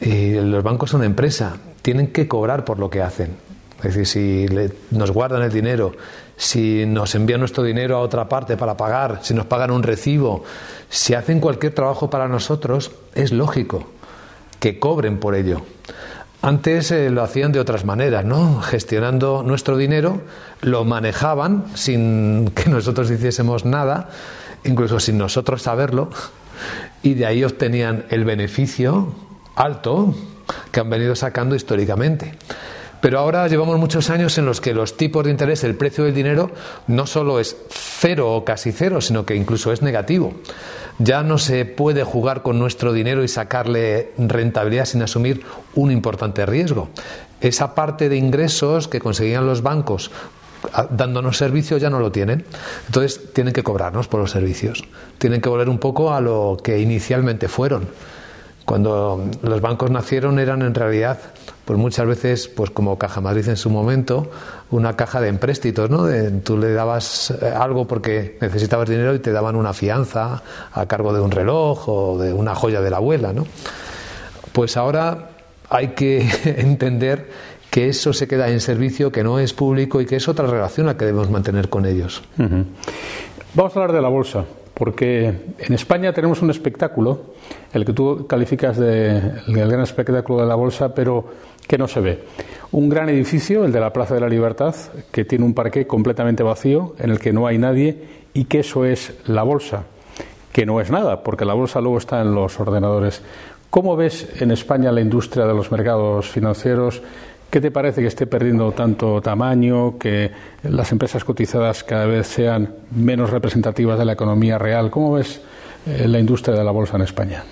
[0.01, 3.37] Y los bancos son empresa, tienen que cobrar por lo que hacen.
[3.83, 4.05] Es decir,
[4.49, 5.93] si nos guardan el dinero,
[6.37, 10.43] si nos envían nuestro dinero a otra parte para pagar, si nos pagan un recibo,
[10.89, 13.87] si hacen cualquier trabajo para nosotros, es lógico
[14.59, 15.61] que cobren por ello.
[16.41, 18.61] Antes eh, lo hacían de otras maneras, ¿no?
[18.61, 20.21] Gestionando nuestro dinero,
[20.61, 24.09] lo manejaban sin que nosotros hiciésemos nada,
[24.63, 26.09] incluso sin nosotros saberlo,
[27.01, 29.13] y de ahí obtenían el beneficio
[29.55, 30.13] alto
[30.71, 32.37] que han venido sacando históricamente.
[33.01, 36.15] Pero ahora llevamos muchos años en los que los tipos de interés, el precio del
[36.15, 36.51] dinero,
[36.87, 40.33] no solo es cero o casi cero, sino que incluso es negativo.
[40.97, 45.43] Ya no se puede jugar con nuestro dinero y sacarle rentabilidad sin asumir
[45.75, 46.89] un importante riesgo.
[47.41, 50.09] Esa parte de ingresos que conseguían los bancos
[50.89, 52.45] dándonos servicios ya no lo tienen.
[52.87, 54.83] Entonces tienen que cobrarnos por los servicios.
[55.17, 57.87] Tienen que volver un poco a lo que inicialmente fueron.
[58.65, 61.19] Cuando los bancos nacieron eran en realidad,
[61.65, 64.31] pues muchas veces, pues como Caja Madrid en su momento,
[64.71, 66.07] una caja de empréstitos, ¿no?
[66.43, 70.41] tú le dabas eh, algo porque necesitabas dinero y te daban una fianza
[70.73, 73.45] a cargo de un reloj o de una joya de la abuela, ¿no?
[74.51, 75.29] Pues ahora
[75.69, 77.29] hay que entender
[77.69, 80.87] que eso se queda en servicio, que no es público y que es otra relación
[80.87, 82.23] la que debemos mantener con ellos.
[82.37, 87.21] Vamos a hablar de la bolsa, porque en España tenemos un espectáculo,
[87.73, 91.25] el que tú calificas de el gran espectáculo de la bolsa, pero
[91.65, 92.23] que no se ve.
[92.71, 94.75] Un gran edificio, el de la Plaza de la Libertad,
[95.11, 98.85] que tiene un parque completamente vacío, en el que no hay nadie, y que eso
[98.85, 99.85] es la bolsa,
[100.51, 103.23] que no es nada, porque la bolsa luego está en los ordenadores.
[103.69, 107.01] ¿Cómo ves en España la industria de los mercados financieros?
[107.55, 110.29] ¿Qué te parece que esté perdiendo tanto tamaño, que
[110.63, 114.91] las empresas cotizadas cada vez sean menos representativas de la economía real?
[114.91, 115.39] ¿Cómo ves
[115.87, 117.45] eh, la industria de la bolsa en España?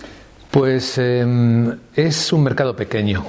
[0.51, 3.23] Pues em, es un mercado pequeño.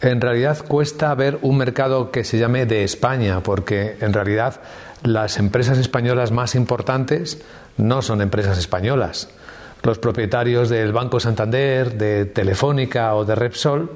[0.00, 4.60] En realidad cuesta ver un mercado que se llame de España, porque en realidad
[5.04, 7.40] las empresas españolas más importantes
[7.76, 9.28] no son empresas españolas.
[9.84, 13.88] Los propietarios del Banco Santander, de Telefónica o de Repsol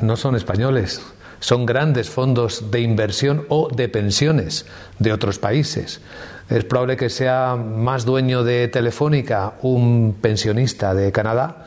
[0.00, 1.00] no son españoles
[1.40, 4.66] son grandes fondos de inversión o de pensiones
[4.98, 6.00] de otros países.
[6.48, 11.66] Es probable que sea más dueño de Telefónica un pensionista de Canadá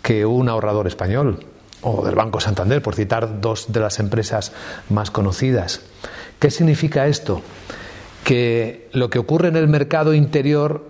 [0.00, 1.46] que un ahorrador español
[1.82, 4.52] o del Banco Santander, por citar dos de las empresas
[4.88, 5.80] más conocidas.
[6.38, 7.42] ¿Qué significa esto?
[8.24, 10.84] Que lo que ocurre en el mercado interior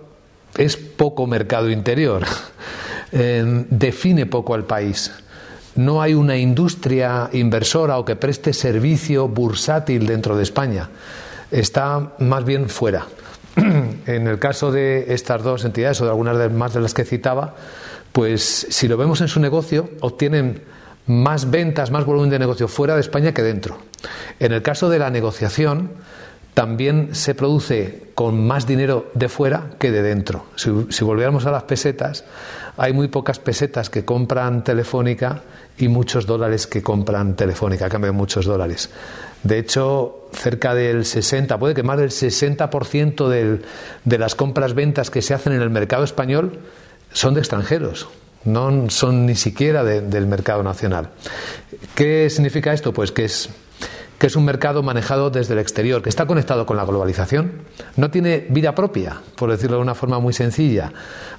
[0.55, 2.23] es poco mercado interior,
[3.11, 5.11] eh, define poco al país
[5.75, 10.89] no hay una industria inversora o que preste servicio bursátil dentro de España.
[11.51, 13.05] Está más bien fuera.
[13.55, 17.55] en el caso de estas dos entidades o de algunas más de las que citaba,
[18.11, 20.61] pues si lo vemos en su negocio, obtienen
[21.07, 23.77] más ventas, más volumen de negocio fuera de España que dentro.
[24.39, 25.91] En el caso de la negociación,
[26.53, 30.45] también se produce con más dinero de fuera que de dentro.
[30.55, 32.25] Si, volviéramos a las pesetas,
[32.77, 35.41] hay muy pocas pesetas que compran Telefónica
[35.77, 38.91] y muchos dólares que compran Telefónica, de muchos dólares.
[39.41, 43.65] De hecho, cerca del 60, puede que más del 60% del,
[44.05, 46.59] de las compras-ventas que se hacen en el mercado español
[47.11, 48.07] son de extranjeros,
[48.45, 51.09] no son ni siquiera del mercado nacional.
[51.95, 52.93] ¿Qué significa esto?
[52.93, 53.49] Pues que es
[54.23, 57.51] que es un mercado manejado desde el exterior, que está conectado con la globalización,
[57.97, 60.93] no tiene vida propia, por decirlo de una forma muy sencilla.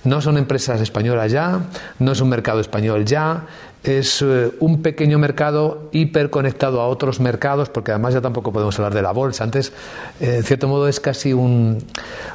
[0.04, 1.60] No son empresas españolas ya,
[1.98, 3.46] no es un mercado español ya,
[3.82, 8.92] es eh, un pequeño mercado hiperconectado a otros mercados, porque además ya tampoco podemos hablar
[8.92, 9.44] de la bolsa.
[9.44, 9.72] Antes,
[10.20, 11.82] eh, en cierto modo, es casi un,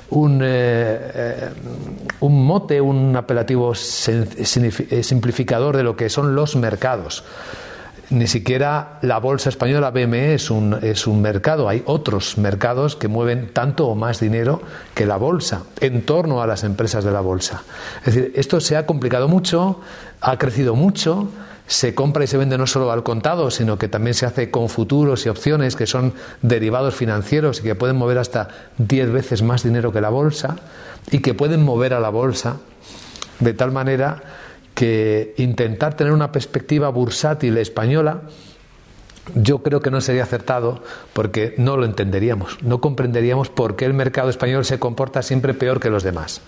[0.10, 1.52] un, eh,
[2.22, 7.24] un mote, un apelativo simplificador de lo que son los mercados
[8.10, 13.08] ni siquiera la bolsa española BME es un, es un mercado, hay otros mercados que
[13.08, 14.62] mueven tanto o más dinero
[14.96, 17.64] que la bolsa en torno a las empresas de la bolsa.
[18.06, 19.80] Es decir, esto se ha complicado mucho,
[20.22, 21.30] ha crecido mucho,
[21.68, 24.70] se compra y se vende no solo al contado, sino que también se hace con
[24.70, 28.48] futuros y opciones que son derivados financieros y que pueden mover hasta
[28.80, 30.56] 10 veces más dinero que la bolsa
[31.12, 32.58] y que pueden mover a la bolsa
[33.40, 34.24] de tal manera
[34.80, 38.22] que intentar tener una perspectiva bursátil española
[39.36, 43.94] yo creo que no sería acertado porque no lo entenderíamos, no comprenderíamos por qué el
[43.94, 46.42] mercado español se comporta siempre peor que los demás.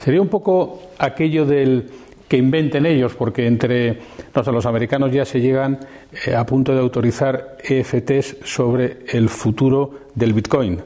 [0.00, 1.90] Sería un poco aquello del
[2.28, 4.00] que inventen ellos, porque entre
[4.34, 5.80] los americanos ya se llegan
[6.26, 10.82] eh, a punto de autorizar EFTs sobre el futuro del Bitcoin.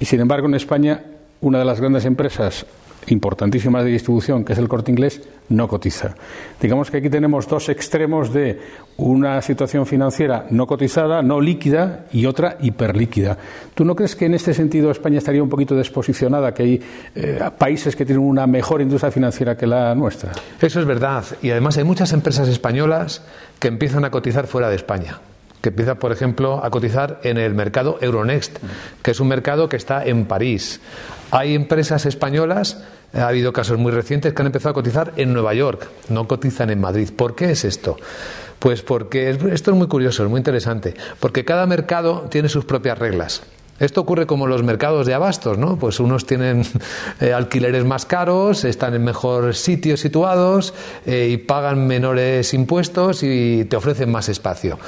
[0.00, 1.02] Y sin embargo, en España,
[1.40, 2.66] una de las grandes empresas
[3.10, 6.14] importantísimas de distribución, que es el corte inglés, no cotiza.
[6.60, 8.60] Digamos que aquí tenemos dos extremos de
[8.96, 13.38] una situación financiera no cotizada, no líquida y otra hiperlíquida.
[13.74, 16.82] ¿Tú no crees que en este sentido España estaría un poquito desposicionada, que hay
[17.14, 20.32] eh, países que tienen una mejor industria financiera que la nuestra?
[20.60, 21.24] Eso es verdad.
[21.42, 23.22] Y además hay muchas empresas españolas
[23.58, 25.18] que empiezan a cotizar fuera de España
[25.60, 28.58] que empieza, por ejemplo, a cotizar en el mercado Euronext,
[29.02, 30.80] que es un mercado que está en París.
[31.30, 35.54] Hay empresas españolas, ha habido casos muy recientes que han empezado a cotizar en Nueva
[35.54, 37.10] York, no cotizan en Madrid.
[37.14, 37.96] ¿Por qué es esto?
[38.58, 42.98] Pues porque esto es muy curioso, es muy interesante, porque cada mercado tiene sus propias
[42.98, 43.42] reglas.
[43.78, 45.76] Esto ocurre como los mercados de abastos, ¿no?
[45.76, 46.62] Pues unos tienen
[47.20, 50.74] eh, alquileres más caros, están en mejor sitios situados
[51.06, 54.78] eh, y pagan menores impuestos y te ofrecen más espacio.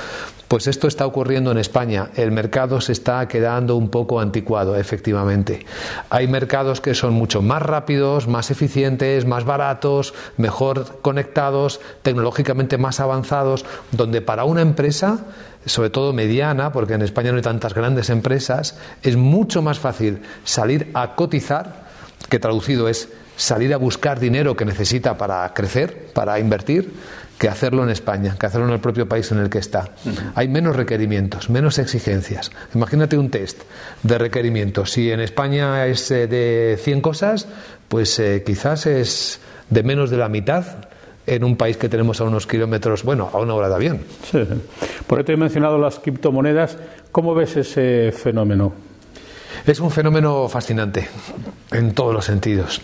[0.50, 2.10] Pues esto está ocurriendo en España.
[2.16, 5.64] El mercado se está quedando un poco anticuado, efectivamente.
[6.10, 12.98] Hay mercados que son mucho más rápidos, más eficientes, más baratos, mejor conectados, tecnológicamente más
[12.98, 15.20] avanzados, donde para una empresa
[15.66, 20.22] sobre todo mediana, porque en España no hay tantas grandes empresas, es mucho más fácil
[20.44, 21.88] salir a cotizar,
[22.28, 26.92] que traducido es salir a buscar dinero que necesita para crecer, para invertir,
[27.38, 29.92] que hacerlo en España, que hacerlo en el propio país en el que está.
[30.34, 32.50] Hay menos requerimientos, menos exigencias.
[32.74, 33.62] Imagínate un test
[34.02, 34.92] de requerimientos.
[34.92, 37.48] Si en España es eh, de 100 cosas,
[37.88, 40.89] pues eh, quizás es de menos de la mitad
[41.30, 44.00] en un país que tenemos a unos kilómetros, bueno, a una hora de avión.
[44.30, 44.40] Sí,
[45.06, 46.76] Por eso he mencionado las criptomonedas.
[47.12, 48.72] ¿Cómo ves ese fenómeno?
[49.64, 51.08] Es un fenómeno fascinante
[51.70, 52.80] en todos los sentidos.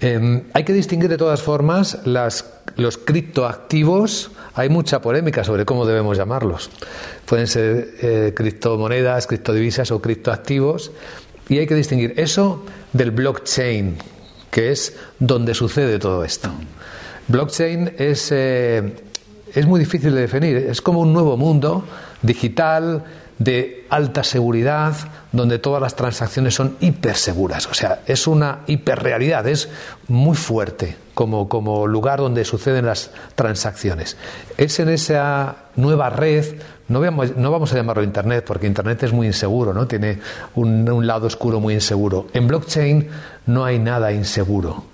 [0.00, 2.44] Em, hay que distinguir de todas formas las,
[2.76, 4.30] los criptoactivos.
[4.54, 6.70] Hay mucha polémica sobre cómo debemos llamarlos.
[7.26, 10.92] Pueden ser eh, criptomonedas, criptodivisas o criptoactivos.
[11.48, 13.96] Y hay que distinguir eso del blockchain,
[14.52, 16.50] que es donde sucede todo esto.
[17.30, 18.92] Blockchain es, eh,
[19.54, 20.56] es muy difícil de definir.
[20.56, 21.84] Es como un nuevo mundo
[22.22, 23.04] digital
[23.38, 24.94] de alta seguridad,
[25.30, 27.68] donde todas las transacciones son hiperseguras.
[27.68, 29.68] O sea, es una hiperrealidad, es
[30.08, 34.16] muy fuerte como, como lugar donde suceden las transacciones.
[34.56, 36.44] Es en esa nueva red,
[36.88, 39.86] no vamos, no vamos a llamarlo Internet, porque Internet es muy inseguro, ¿no?
[39.86, 40.18] tiene
[40.56, 42.26] un lado oscuro muy inseguro.
[42.34, 43.08] En blockchain
[43.46, 44.89] no hay nada inseguro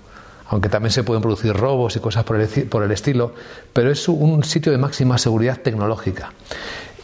[0.49, 3.33] aunque también se pueden producir robos y cosas por el, estilo,
[3.73, 6.31] pero es un sitio de máxima seguridad tecnológica.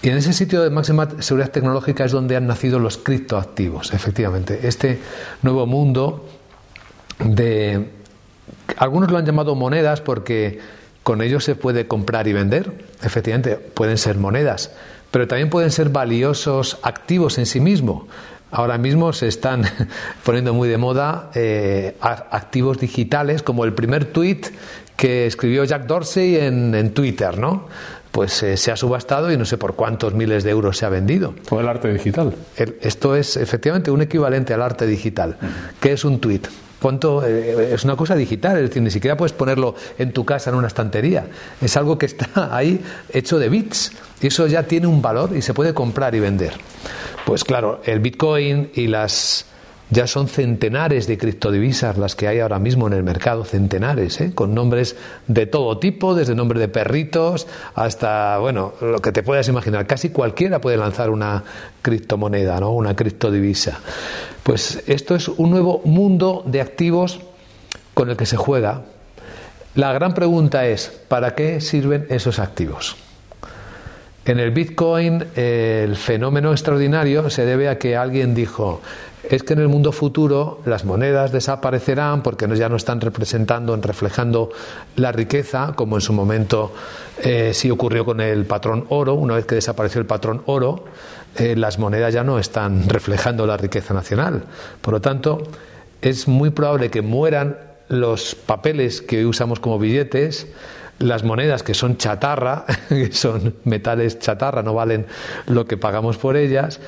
[0.01, 4.67] Y en ese sitio de máxima seguridad tecnológica es donde han nacido los criptoactivos, efectivamente.
[4.67, 4.99] Este
[5.41, 6.25] nuevo mundo
[7.19, 7.89] de...
[8.77, 10.59] Algunos lo han llamado monedas porque
[11.03, 14.71] con ellos se puede comprar y vender, efectivamente, pueden ser monedas,
[15.11, 18.03] pero también pueden ser valiosos activos en sí mismos.
[18.53, 19.63] Ahora mismo se están
[20.23, 24.41] poniendo muy de moda eh, activos digitales, como el primer tweet
[24.95, 27.67] que escribió Jack Dorsey en, Twitter, ¿no?
[28.11, 30.89] Pues eh, se ha subastado y no sé por cuántos miles de euros se ha
[30.89, 31.33] vendido.
[31.45, 32.35] Fue el arte digital.
[32.79, 35.35] esto es efectivamente un equivalente al arte digital.
[35.81, 36.41] ¿Qué es un tweet?
[36.83, 40.49] ¿Cuánto, eh, es una cosa digital, es decir, ni siquiera puedes ponerlo en tu casa
[40.49, 41.27] en una estantería.
[41.61, 43.93] Es algo que está ahí hecho de bits.
[44.19, 46.51] Y eso ya tiene un valor y se puede comprar y vender.
[47.25, 49.45] Pues claro, el Bitcoin y las
[49.93, 54.31] ya son centenares de criptodivisas las que hay ahora mismo en el mercado, centenares, ¿eh?
[54.33, 54.95] con nombres
[55.27, 59.85] de todo tipo, desde nombre de perritos hasta, bueno, lo que te puedas imaginar.
[59.85, 61.43] Casi cualquiera puede lanzar una
[61.83, 62.71] criptomoneda, ¿no?
[62.71, 63.79] Una criptodivisa.
[64.41, 67.19] Pues esto es un nuevo mundo de activos
[67.93, 68.81] con el que se juega.
[69.75, 72.95] La gran pregunta es, ¿para qué sirven esos activos?
[74.25, 78.81] En el Bitcoin el fenómeno extraordinario se debe a que alguien dijo,
[79.29, 84.49] es que en el mundo futuro las monedas desaparecerán porque ya no están representando, reflejando
[84.95, 86.73] la riqueza, como en su momento
[87.21, 89.15] eh, sí ocurrió con el patrón oro.
[89.15, 90.85] Una vez que desapareció el patrón oro,
[91.37, 94.43] eh, las monedas ya no están reflejando la riqueza nacional.
[94.81, 95.43] Por lo tanto,
[96.01, 97.57] es muy probable que mueran
[97.89, 100.47] los papeles que hoy usamos como billetes,
[100.99, 105.05] las monedas que son chatarra, que son metales chatarra, no valen
[105.47, 106.79] lo que pagamos por ellas,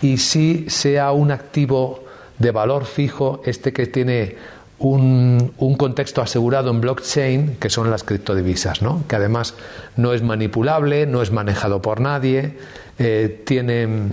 [0.00, 2.04] y si sea un activo
[2.38, 4.36] de valor fijo, este que tiene
[4.78, 9.04] un, contexto asegurado en blockchain, que son las criptodivisas, ¿no?
[9.08, 9.54] que además
[9.96, 12.56] no es manipulable, no es manejado por nadie,
[12.98, 14.10] eh, tiene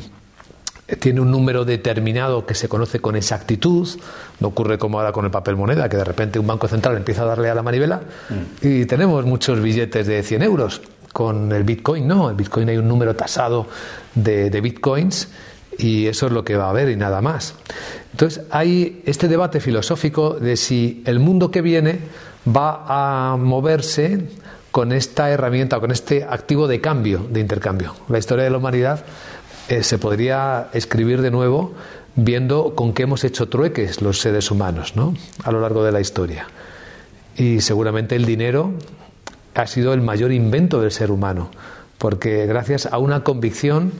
[0.98, 3.88] tiene un número determinado que se conoce con exactitud,
[4.40, 7.24] no ocurre como ahora con el papel moneda, que de repente un banco central empieza
[7.24, 8.68] a darle a la manivela mm.
[8.68, 10.82] y tenemos muchos billetes de 100 euros.
[11.14, 13.68] Con el Bitcoin no, el Bitcoin hay un número tasado
[14.14, 15.30] de, de Bitcoins
[15.78, 17.56] y eso es lo que va a haber y nada más.
[18.12, 22.00] Entonces hay este debate filosófico de si el mundo que viene
[22.48, 22.84] va
[23.34, 24.28] a moverse
[24.72, 27.96] con esta herramienta, con este activo de cambio, de intercambio.
[28.08, 29.04] La historia de la humanidad
[29.70, 31.74] eh, se podría escribir de nuevo
[32.16, 35.14] viendo con qué hemos hecho trueques los seres humanos ¿no?
[35.44, 36.48] a lo largo de la historia.
[37.38, 38.74] Y seguramente el dinero
[39.54, 41.52] ha sido el mayor invento del ser humano,
[42.00, 43.92] porque gracias a una convicción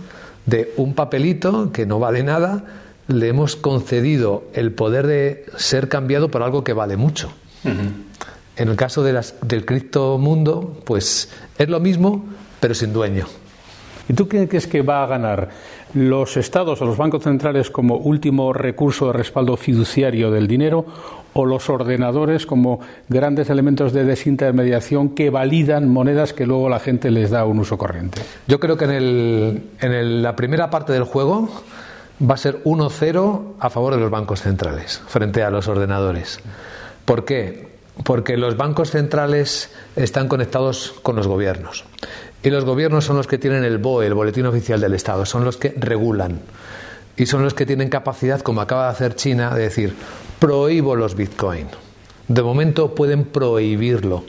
[0.48, 2.64] de un papelito que no vale nada,
[3.08, 7.32] le hemos concedido el poder de ser cambiado por algo que vale mucho.
[7.64, 12.26] En el caso de las, del criptomundo, pues es lo mismo,
[12.60, 13.28] pero sin dueño.
[14.10, 15.50] ¿Y tú qué crees que va a ganar?
[15.94, 20.84] ¿Los estados o los bancos centrales como último recurso de respaldo fiduciario del dinero
[21.34, 27.12] o los ordenadores como grandes elementos de desintermediación que validan monedas que luego la gente
[27.12, 28.22] les da un uso corriente?
[28.48, 31.48] Yo creo que en, el, en la primera parte del juego
[32.20, 36.40] va a ser 1-0 a favor de los bancos centrales frente a los ordenadores.
[37.06, 37.70] ¿Por qué?
[38.04, 41.86] Porque los bancos centrales están conectados con los gobiernos.
[42.42, 45.44] Y los gobiernos son los que tienen el BOE, el Boletín Oficial del Estado, son
[45.44, 46.40] los que regulan.
[47.18, 49.94] Y son los que tienen capacidad, como acaba de hacer China, de decir,
[50.40, 51.68] prohíbo los bitcoin.
[52.30, 54.24] De momento pueden prohibirlo.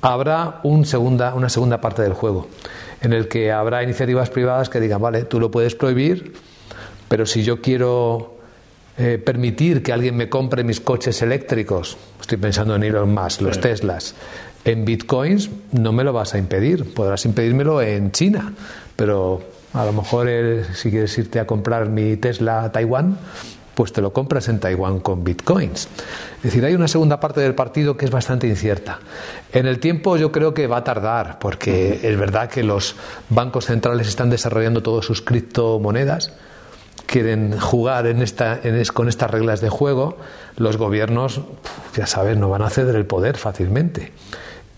[0.00, 2.48] Habrá un segunda, una segunda parte del juego,
[3.02, 6.32] en el que habrá iniciativas privadas que digan, vale, tú lo puedes prohibir,
[7.06, 8.38] pero si yo quiero
[8.96, 13.60] eh, permitir que alguien me compre mis coches eléctricos, estoy pensando en Elon Musk, los
[13.60, 14.14] Teslas,
[14.64, 18.52] en bitcoins no me lo vas a impedir, podrás impedírmelo en China,
[18.96, 19.40] pero
[19.72, 20.28] a lo mejor
[20.74, 23.18] si quieres irte a comprar mi Tesla a Taiwán,
[23.74, 25.88] pues te lo compras en Taiwán con bitcoins.
[26.38, 28.98] Es decir, hay una segunda parte del partido que es bastante incierta.
[29.52, 32.96] En el tiempo yo creo que va a tardar, porque es verdad que los
[33.30, 36.32] bancos centrales están desarrollando todas sus criptomonedas,
[37.06, 38.60] quieren jugar en esta,
[38.92, 40.18] con estas reglas de juego,
[40.56, 41.40] los gobiernos,
[41.96, 44.12] ya sabes, no van a ceder el poder fácilmente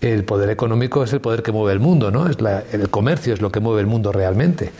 [0.02, 2.28] el poder económico es el poder que mueve el mundo, ¿no?
[2.28, 2.36] Es
[2.72, 4.72] el comercio es lo que mueve el mundo realmente.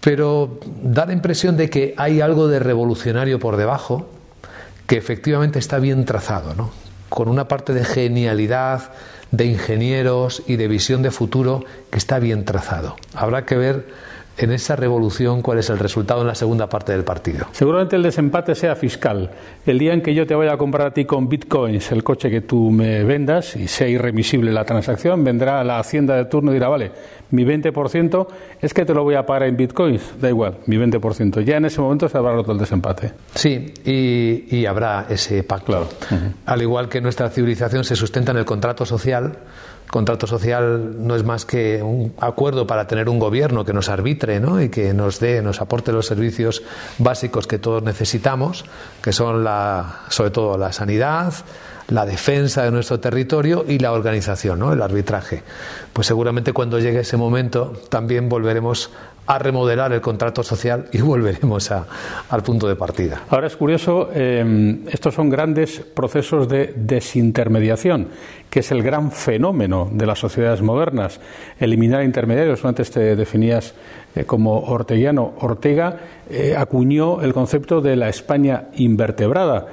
[0.00, 4.08] Pero da la impresión de que hay algo de revolucionario por debajo
[4.86, 6.72] que efectivamente está bien trazado, ¿no?
[7.08, 8.90] Con una parte de genialidad,
[9.30, 12.96] de ingenieros y de visión de futuro que está bien trazado.
[13.14, 13.86] Habrá que ver
[14.38, 17.46] en esa revolución cuál es el resultado en la segunda parte del partido.
[17.52, 19.30] Seguramente el desempate sea fiscal.
[19.66, 22.30] El día en que yo te vaya a comprar a ti con bitcoins el coche
[22.30, 26.54] que tú me vendas y sea irremisible la transacción, vendrá la hacienda de turno y
[26.54, 26.92] dirá, vale,
[27.30, 28.26] mi 20%
[28.60, 31.42] es que te lo voy a pagar en bitcoins, da igual, mi 20%.
[31.42, 33.12] Ya en ese momento se habrá roto el desempate.
[33.34, 35.88] Sí, y, habrá ese pacto.
[36.46, 39.38] Al igual que nuestra civilización se sustenta en el contrato social,
[39.92, 44.40] contrato social no es más que un acuerdo para tener un gobierno que nos arbitre
[44.40, 44.62] ¿no?
[44.62, 46.62] y que nos dé, nos aporte los servicios
[46.96, 48.64] básicos que todos necesitamos,
[49.02, 51.34] que son la, sobre todo la sanidad,
[51.92, 54.72] la defensa de nuestro territorio y la organización, ¿no?
[54.72, 55.42] el arbitraje.
[55.92, 58.90] Pues seguramente cuando llegue ese momento también volveremos
[59.26, 63.22] a remodelar el contrato social y volveremos al punto de partida.
[63.28, 68.08] Ahora es curioso, eh, estos son grandes procesos de desintermediación,
[68.50, 71.20] que es el gran fenómeno de las sociedades modernas.
[71.60, 73.74] Eliminar intermediarios, antes te definías
[74.14, 75.34] eh, como orteguiano.
[75.40, 75.96] Ortega
[76.28, 79.68] eh, acuñó el concepto de la España invertebrada.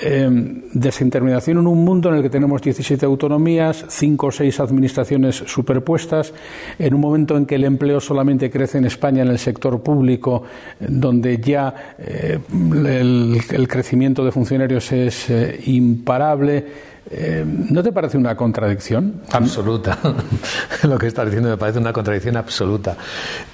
[0.00, 6.32] Desintermediación en un mundo en el que tenemos 17 autonomías, 5 o 6 administraciones superpuestas,
[6.78, 10.44] en un momento en que el empleo solamente crece en España en el sector público,
[10.80, 16.91] donde ya eh, el, crecimiento de funcionarios es eh, imparable.
[17.14, 19.20] Eh, ¿No te parece una contradicción?
[19.30, 19.98] Absoluta.
[20.84, 22.96] Lo que estás diciendo me parece una contradicción absoluta.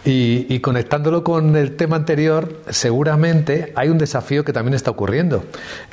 [0.04, 5.44] Y, conectándolo con el tema anterior, seguramente hay un desafío que también está ocurriendo.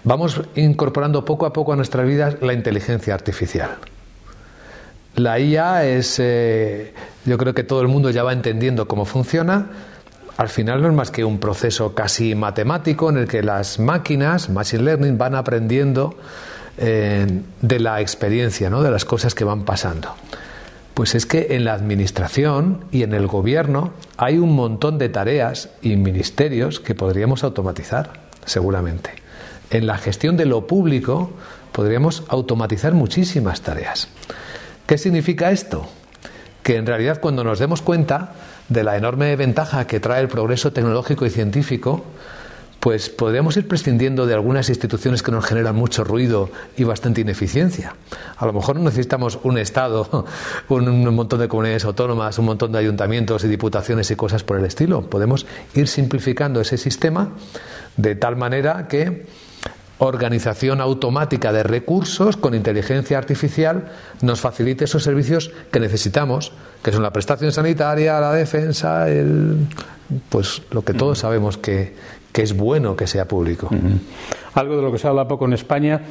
[0.04, 3.72] Vamos incorporando poco a poco a nuestras vidas la inteligencia artificial.
[5.16, 6.94] La IA es, eh,
[7.26, 9.70] yo creo que todo el mundo ya va entendiendo cómo funciona.
[10.38, 14.50] Al final no es más que un proceso casi matemático en el que las máquinas,
[14.50, 16.16] Machine Learning, van aprendiendo
[16.78, 18.84] de la experiencia, ¿no?
[18.84, 20.14] de las cosas que van pasando.
[20.94, 25.70] Pues es que en la administración y en el gobierno hay un montón de tareas
[25.82, 28.12] y ministerios que podríamos automatizar,
[28.46, 29.12] seguramente.
[29.72, 31.32] En la gestión de lo público
[31.74, 34.08] podríamos automatizar muchísimas tareas.
[34.88, 35.86] ¿Qué significa esto?
[36.64, 38.32] Que en realidad cuando nos demos cuenta
[38.70, 42.06] de la enorme ventaja que trae el progreso tecnológico y científico,
[42.86, 47.96] pues podríamos ir prescindiendo de algunas instituciones que nos generan mucho ruido y bastante ineficiencia.
[48.38, 50.28] A lo mejor no necesitamos un Estado,
[50.70, 54.66] un, montón de comunidades autónomas, un montón de ayuntamientos y diputaciones y cosas por el
[54.66, 55.02] estilo.
[55.02, 57.30] Podemos ir simplificando ese sistema
[57.98, 59.26] de tal manera que
[59.98, 66.52] organización automática de recursos con inteligencia artificial nos facilite esos servicios que necesitamos,
[66.84, 69.66] que son la prestación sanitaria, la defensa, el,
[70.30, 71.96] pues lo que todos sabemos que,
[72.42, 73.70] es bueno que sea público.
[74.56, 76.02] Algo de lo que se habla poco en España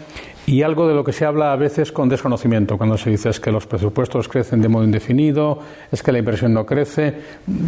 [0.47, 3.41] y algo de lo que se habla a veces con desconocimiento, cuando se dice es
[3.41, 5.59] que los presupuestos crecen de modo indefinido,
[5.91, 7.15] es que la inversión no crece,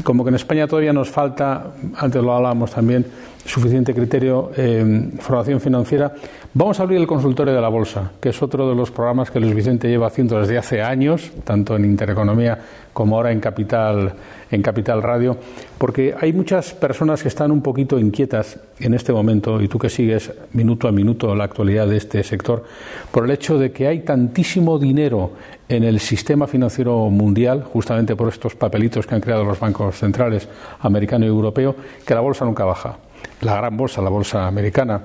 [0.04, 3.06] como que en España todavía nos falta, antes lo hablábamos también,
[3.46, 6.12] suficiente criterio, eh, formación financiera.
[6.52, 9.40] Vamos a abrir el consultorio de la bolsa, que es otro de los programas que
[9.40, 12.58] Luis Vicente lleva haciendo desde hace años, tanto en Intereconomía
[12.92, 14.14] como ahora en Capital,
[14.50, 15.36] en Capital Radio,
[15.78, 19.90] porque hay muchas personas que están un poquito inquietas en este momento, y tú que
[19.90, 20.32] sigues
[20.66, 22.64] minuto a minuto la actualidad de este sector,
[23.12, 25.30] por el hecho de que hay tantísimo dinero
[25.68, 30.48] en el sistema financiero mundial, justamente por estos papelitos que han creado los bancos centrales
[30.80, 32.98] americano y europeo, que la bolsa nunca baja
[33.40, 35.02] la gran bolsa, la bolsa americana.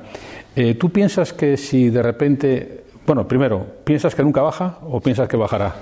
[0.55, 5.27] Eh, ¿Tú piensas que si de repente, bueno, primero, ¿piensas que nunca baja o piensas
[5.27, 5.75] que bajará?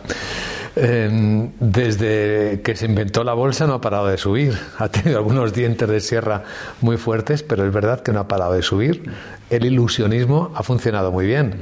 [0.75, 4.57] Em, desde que se inventó la bolsa no ha parado de subir.
[4.77, 6.43] Ha tenido algunos dientes de sierra
[6.81, 9.03] muy fuertes, pero es verdad que no ha parado de subir.
[9.49, 11.61] El ilusionismo ha funcionado muy bien,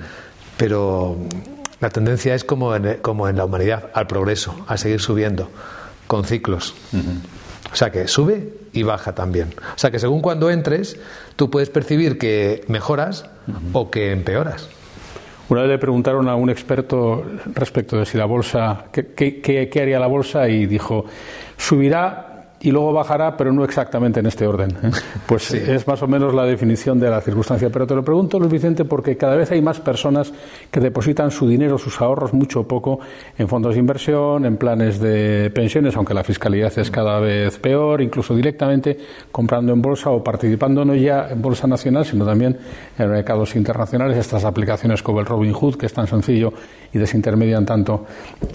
[0.57, 1.17] pero
[1.79, 5.49] la tendencia es como en, como en la humanidad, al progreso, a seguir subiendo,
[6.05, 6.75] con ciclos.
[7.71, 9.53] O sea que sube y baja también.
[9.75, 10.97] O sea que según cuando entres,
[11.35, 13.25] tú puedes percibir que mejoras
[13.73, 14.69] o que empeoras.
[15.49, 17.23] Una vez le preguntaron a un experto
[17.53, 21.05] respecto de si la bolsa, qué, qué haría la bolsa y dijo,
[21.55, 22.26] subirá
[22.59, 24.71] y luego bajará, pero no exactamente en este orden.
[24.83, 24.91] ¿eh?
[25.27, 27.69] Pues es más o menos la definición de la circunstancia.
[27.69, 30.33] Pero te lo pregunto, Luis Vicente, porque cada vez hay más personas
[30.71, 32.99] que depositan su dinero, sus ahorros, mucho o poco,
[33.37, 38.01] en fondos de inversión, en planes de pensiones, aunque la fiscalidad es cada vez peor,
[38.01, 38.97] incluso directamente
[39.31, 42.57] comprando en bolsa o participando no ya en bolsa nacional, sino también
[42.97, 46.53] en mercados internacionales, estas aplicaciones como el Robin Hood, que es tan sencillo
[46.97, 48.05] desintermedian tanto.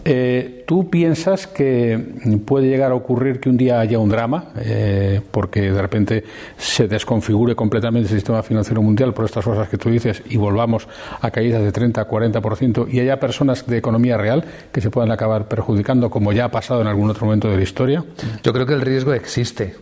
[0.05, 1.99] Eh, ¿Tú piensas que
[2.45, 6.25] puede llegar a ocurrir que un día haya un drama, eh, porque de repente
[6.57, 10.89] se desconfigure completamente el sistema financiero mundial por estas cosas que tú dices y volvamos
[11.21, 15.49] a caídas de 30, 40% y haya personas de economía real que se puedan acabar
[15.49, 18.05] perjudicando, como ya ha pasado en algún otro momento de la historia?
[18.43, 19.75] Yo creo que el riesgo existe.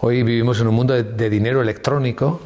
[0.00, 2.40] Hoy vivimos en un mundo de dinero electrónico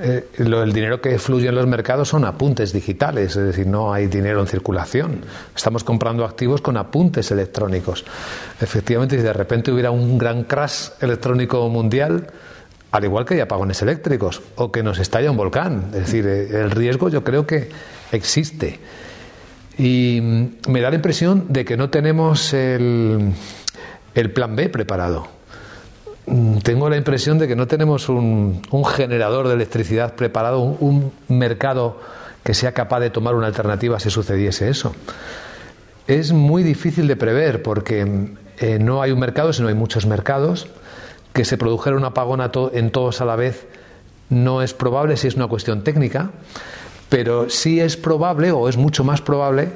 [0.00, 4.06] eh, el dinero que fluye en los mercados son apuntes digitales, es decir, no hay
[4.06, 5.22] dinero en circulación.
[5.56, 8.04] Estamos comprando activos con apuntes electrónicos.
[8.60, 12.28] Efectivamente, si de repente hubiera un gran crash electrónico mundial,
[12.92, 16.60] al igual que hay apagones eléctricos o que nos estalla un volcán, es decir, eh,
[16.60, 17.68] el riesgo yo creo que
[18.12, 18.78] existe.
[19.76, 23.32] Y mm, me da la impresión de que no tenemos el
[24.32, 25.37] plan B preparado.
[26.30, 32.00] Mm, tengo la impresión de que no tenemos un, generador de electricidad preparado, un, mercado
[32.44, 34.94] que sea capaz de tomar una alternativa si sucediese eso.
[36.06, 40.68] Es muy difícil de prever porque eh, no hay un mercado, sino hay muchos mercados.
[41.32, 42.40] Que se produjera un apagón
[42.72, 43.66] en todos a la vez
[44.28, 46.30] no es probable si es una cuestión técnica,
[47.08, 49.70] pero sí es probable o es mucho más probable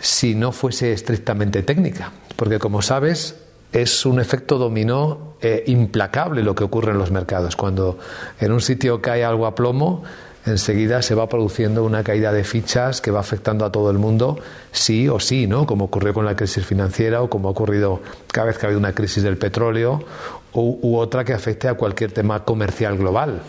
[0.00, 2.12] si no fuese estrictamente técnica.
[2.36, 3.41] Porque como sabes,
[3.72, 7.56] es un efecto dominó eh, implacable lo que ocurre en los mercados.
[7.56, 7.98] Cuando
[8.38, 10.04] en un sitio cae algo a plomo,
[10.44, 14.38] enseguida se va produciendo una caída de fichas que va afectando a todo el mundo,
[14.72, 15.66] sí o sí, ¿no?
[15.66, 18.00] Como ocurrió con la crisis financiera o como ha ocurrido
[18.30, 20.04] cada vez que ha habido una crisis del petróleo
[20.52, 23.40] u, otra que afecte a cualquier tema comercial global.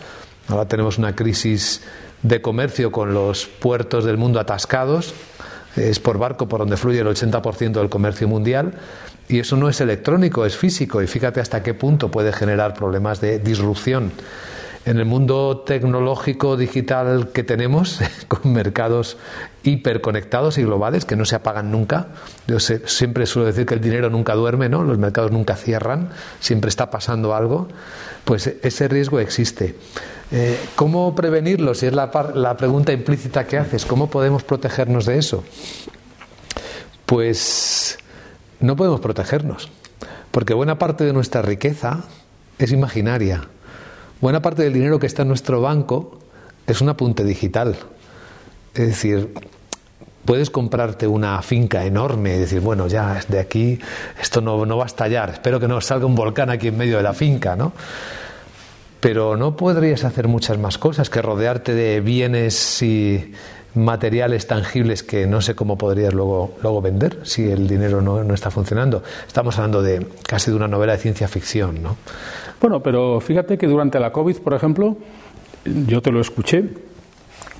[0.48, 1.82] Ahora tenemos una crisis
[2.22, 5.14] de comercio con los puertos del mundo atascados,
[5.76, 8.74] es por barco por donde fluye el 80% del comercio mundial
[9.28, 11.02] y eso no es electrónico, es físico.
[11.02, 14.12] Y fíjate hasta qué punto puede generar problemas de disrupción.
[14.86, 19.16] En el mundo tecnológico digital que tenemos, con mercados
[19.62, 22.08] hiperconectados y globales que no se apagan nunca,
[22.46, 24.84] yo siempre suelo decir que el dinero nunca duerme, ¿no?
[24.84, 27.68] los mercados nunca cierran, siempre está pasando algo,
[28.26, 29.74] pues ese riesgo existe.
[30.30, 31.74] Eh, ¿Cómo prevenirlo?
[31.74, 35.44] Si es la, la pregunta implícita que haces, ¿cómo podemos protegernos de eso?
[37.06, 37.98] Pues
[38.60, 39.70] no podemos protegernos,
[40.30, 42.04] porque buena parte de nuestra riqueza
[42.58, 43.48] es imaginaria.
[44.20, 46.18] Buena parte del dinero que está en nuestro banco
[46.66, 47.76] es un apunte digital.
[48.74, 49.34] Es decir,
[50.24, 53.78] puedes comprarte una finca enorme y decir, bueno, ya de aquí
[54.20, 56.96] esto no, no va a estallar, espero que no salga un volcán aquí en medio
[56.96, 57.72] de la finca, ¿no?
[59.00, 63.32] Pero no podrías hacer muchas más cosas que rodearte de bienes y
[63.74, 68.34] materiales tangibles que no sé cómo podrías luego, luego vender si el dinero no, no,
[68.34, 69.02] está funcionando.
[69.26, 71.96] Estamos hablando de casi de una novela de ciencia ficción, ¿no?
[72.60, 74.96] Bueno, pero fíjate que durante la COVID, por ejemplo,
[75.64, 76.64] yo te lo escuché,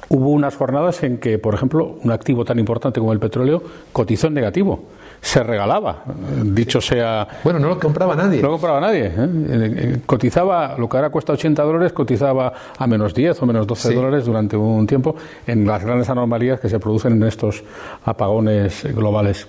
[0.09, 3.63] hubo unas jornadas en que, por ejemplo, un activo tan importante como el petróleo
[3.93, 4.85] cotizó en negativo
[5.25, 6.05] se regalaba,
[6.45, 7.27] dicho sea.
[7.43, 8.43] Bueno, no lo compraba nadie.
[8.43, 9.07] No lo compraba nadie.
[9.07, 9.13] ¿eh?
[9.17, 13.95] Eh, cotizaba, lo que ahora cuesta 80 dólares, cotizaba a menos 10 o menos 12
[13.95, 15.17] dólares durante un tiempo
[15.47, 17.65] en las grandes anomalías que se producen en estos
[18.05, 19.49] apagones globales.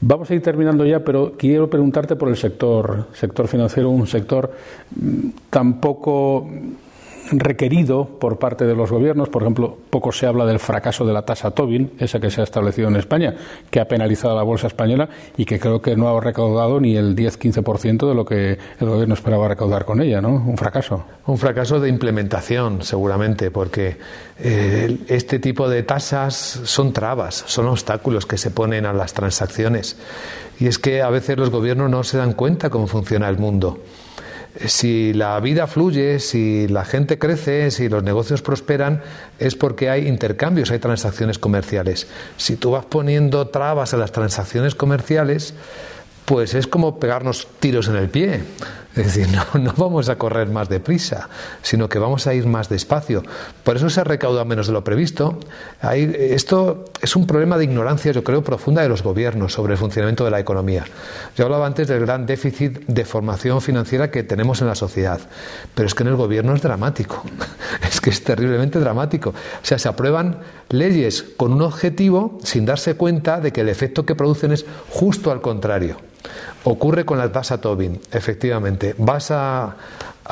[0.00, 4.50] Vamos a ir terminando ya, pero quiero preguntarte por el sector, sector financiero, un sector
[4.96, 6.48] mm, tampoco
[7.30, 9.28] requerido por parte de los gobiernos.
[9.28, 12.44] Por ejemplo, poco se habla del fracaso de la tasa Tobin, esa que se ha
[12.44, 13.34] establecido en España,
[13.70, 16.96] que ha penalizado a la bolsa española y que creo que no ha recaudado ni
[16.96, 20.30] el 10-15% de lo que el gobierno esperaba recaudar con ella, ¿no?
[20.30, 21.04] Un fracaso.
[21.26, 23.96] Un fracaso de implementación, seguramente, porque
[24.38, 29.96] eh, este tipo de tasas son trabas, son obstáculos que se ponen a las transacciones.
[30.58, 33.78] Y es que a veces los gobiernos no se dan cuenta cómo funciona el mundo
[34.66, 39.02] si la vida fluye, si la gente crece, si los negocios prosperan,
[39.38, 42.06] es porque hay intercambios, hay transacciones comerciales.
[42.36, 45.54] Si tú vas poniendo trabas a las transacciones comerciales,
[46.24, 48.40] pues es como pegarnos tiros en el pie.
[48.96, 51.28] Es decir, no, vamos a correr más deprisa,
[51.62, 53.22] sino que vamos a ir más despacio.
[53.62, 55.38] Por eso se recauda menos de lo previsto.
[55.92, 60.24] esto es un problema de ignorancia, yo creo, profunda de los gobiernos sobre el funcionamiento
[60.24, 60.84] de la economía.
[61.36, 65.20] Yo hablaba antes del gran déficit de formación financiera que tenemos en la sociedad,
[65.74, 67.22] pero es que en el gobierno es dramático.
[67.90, 69.30] Es que es terriblemente dramático.
[69.30, 70.38] O sea, se aprueban
[70.68, 75.32] leyes con un objetivo sin darse cuenta de que el efecto que producen es justo
[75.32, 75.96] al contrario.
[76.64, 78.94] Ocurre con la tasa Tobin, efectivamente.
[78.98, 79.76] Vas a,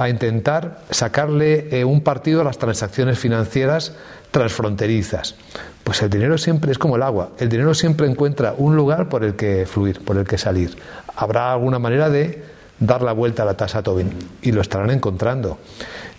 [0.09, 3.95] intentar sacarle eh, un partido a las transacciones financieras
[4.31, 5.35] transfronterizas.
[5.83, 7.31] Pues el dinero siempre es como el agua.
[7.39, 10.77] El dinero siempre encuentra un lugar por el que fluir, por el que salir.
[11.17, 12.45] Habrá alguna manera de
[12.79, 14.13] dar la vuelta a la tasa Tobin
[14.43, 15.59] y lo estarán encontrando.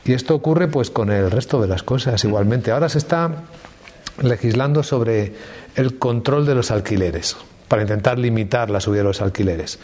[0.04, 2.72] Y esto ocurre pues con el resto de las cosas igualmente.
[2.72, 3.44] Ahora se está
[4.22, 5.36] legislando sobre
[5.76, 7.38] el control de los alquileres
[7.70, 9.80] para intentar limitar la subida de los alquileres.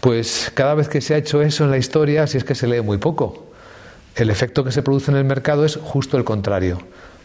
[0.00, 2.66] Pues cada vez que se ha hecho eso en la historia, si es que se
[2.66, 3.50] lee muy poco.
[4.14, 6.78] El efecto que se produce en el mercado es justo el contrario.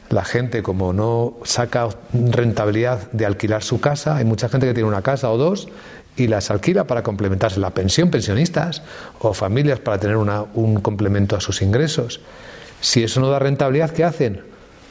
[0.10, 4.90] La gente, como no saca rentabilidad de alquilar su casa, hay mucha gente que tiene
[4.90, 5.70] una casa o dos
[6.18, 8.84] y las alquila para complementarse la pensión, pensionistas
[9.20, 12.20] o familias para tener un complemento a sus ingresos.
[12.82, 14.42] Si eso no da rentabilidad, ¿qué hacen?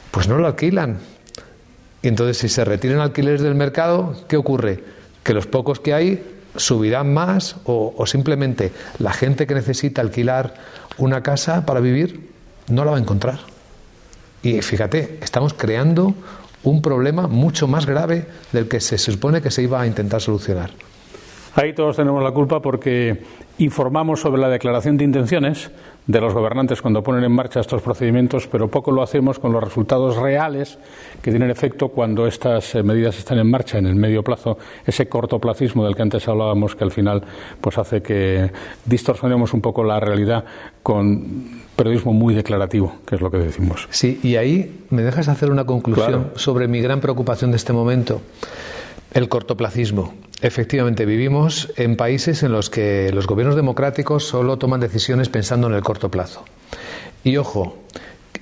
[0.09, 0.97] Pues no lo alquilan,
[2.01, 4.83] y entonces, si se retiran alquileres del mercado, ¿qué ocurre?
[5.23, 6.23] Que los pocos que hay
[6.55, 10.55] subirán más o, simplemente la gente que necesita alquilar
[10.97, 12.29] una casa para vivir
[12.69, 13.39] no la va a encontrar.
[14.43, 16.15] Y fíjate, estamos creando
[16.63, 20.71] un problema mucho más grave del que se supone que se iba a intentar solucionar.
[21.53, 23.23] Ahí todos tenemos la culpa porque
[23.57, 25.69] informamos sobre la declaración de intenciones
[26.07, 29.63] de los gobernantes cuando ponen en marcha estos procedimientos, pero poco lo hacemos con los
[29.63, 30.79] resultados reales
[31.21, 35.07] que tienen efecto cuando estas eh, medidas están en marcha en el medio plazo, ese
[35.07, 37.23] cortoplacismo del que antes hablábamos que al final
[37.61, 38.51] pues hace que
[38.85, 40.43] distorsionemos un poco la realidad
[40.81, 43.87] con periodismo muy declarativo, que es lo que decimos.
[43.91, 48.21] Sí, y ahí me dejas hacer una conclusión sobre mi gran preocupación de este momento,
[49.13, 50.13] el cortoplacismo.
[50.41, 55.73] Efectivamente, vivimos en países en los que los gobiernos democráticos solo toman decisiones pensando en
[55.73, 56.43] el corto plazo.
[57.23, 57.77] Y ojo,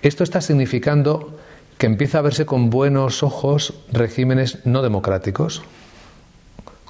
[0.02, 1.38] esto está significando
[1.78, 5.62] que empieza a verse con buenos ojos regímenes no democráticos,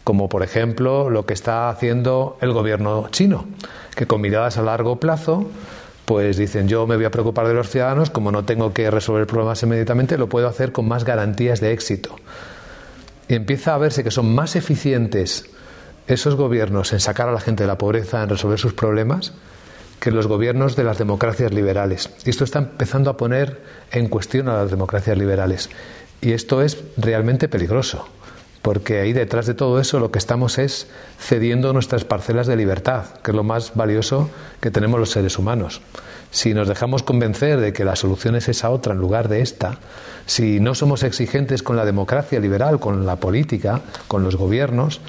[0.04, 3.46] como por ejemplo lo que está haciendo el gobierno chino,
[3.96, 5.50] que con miradas a largo plazo
[6.06, 9.28] pues dicen yo me voy a preocupar de los ciudadanos, como no tengo que resolver
[9.28, 12.16] problemas inmediatamente, lo puedo hacer con más garantías de éxito
[13.36, 15.50] empieza a verse que son más eficientes
[16.08, 19.34] esos gobiernos en sacar a la gente de la pobreza, en resolver sus problemas,
[20.00, 22.10] que los gobiernos de las democracias liberales.
[22.26, 23.62] Y esto está empezando a poner
[23.92, 25.70] en cuestión a las democracias liberales.
[26.22, 28.08] Y esto es realmente peligroso,
[28.62, 30.88] porque ahí detrás de todo eso lo que estamos es
[31.20, 34.30] cediendo nuestras parcelas de libertad, que es lo más valioso
[34.60, 35.82] que tenemos los seres humanos.
[36.32, 39.78] Si nos dejamos convencer de que la solución es esa otra en lugar de esta,
[40.26, 45.02] si no somos exigentes con la democracia liberal, con la política, con los gobiernos,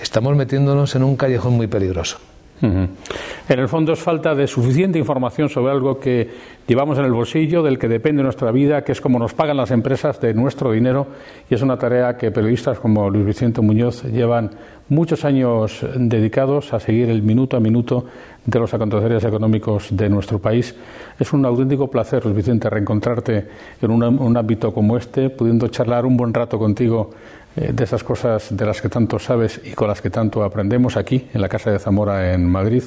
[0.00, 2.18] estamos metiéndonos en un callejón muy peligroso.
[2.60, 6.28] En el fondo es falta de suficiente información sobre algo que
[6.66, 9.70] llevamos en el bolsillo, del que depende nuestra vida, que es como nos pagan las
[9.70, 11.06] empresas de nuestro dinero,
[11.48, 14.50] y es una tarea que periodistas como Luis Vicente Muñoz llevan
[14.88, 18.06] muchos años dedicados a seguir el minuto a minuto
[18.44, 20.74] de los acontecimientos económicos de nuestro país.
[21.18, 23.46] Es un auténtico placer, Luis Vicente, reencontrarte
[23.82, 27.10] en un ámbito como este, pudiendo charlar un buen rato contigo
[27.56, 30.96] eh, de esas cosas de las que tanto sabes y con las que tanto aprendemos
[30.96, 32.84] aquí en la Casa de Zamora en Madrid.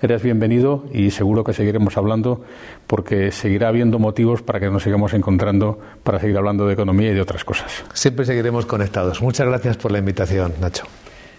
[0.00, 2.44] Eres bienvenido y seguro que seguiremos hablando
[2.86, 7.10] porque que seguirá habiendo motivos para que nos sigamos encontrando para seguir hablando de economía
[7.10, 7.84] y de otras cosas.
[7.94, 9.22] Siempre seguiremos conectados.
[9.22, 10.84] Muchas gracias por la invitación, Nacho.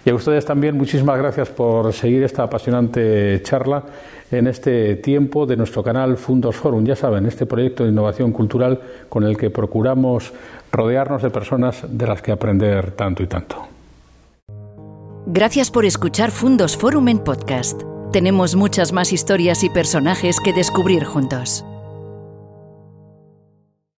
[0.03, 3.83] Y a ustedes también muchísimas gracias por seguir esta apasionante charla
[4.31, 6.85] en este tiempo de nuestro canal Fundos Forum.
[6.85, 10.31] Ya saben, este proyecto de innovación cultural con el que procuramos
[10.71, 13.67] rodearnos de personas de las que aprender tanto y tanto.
[15.25, 17.81] Gracias por escuchar Fundos Forum en podcast.
[18.11, 21.63] Tenemos muchas más historias y personajes que descubrir juntos.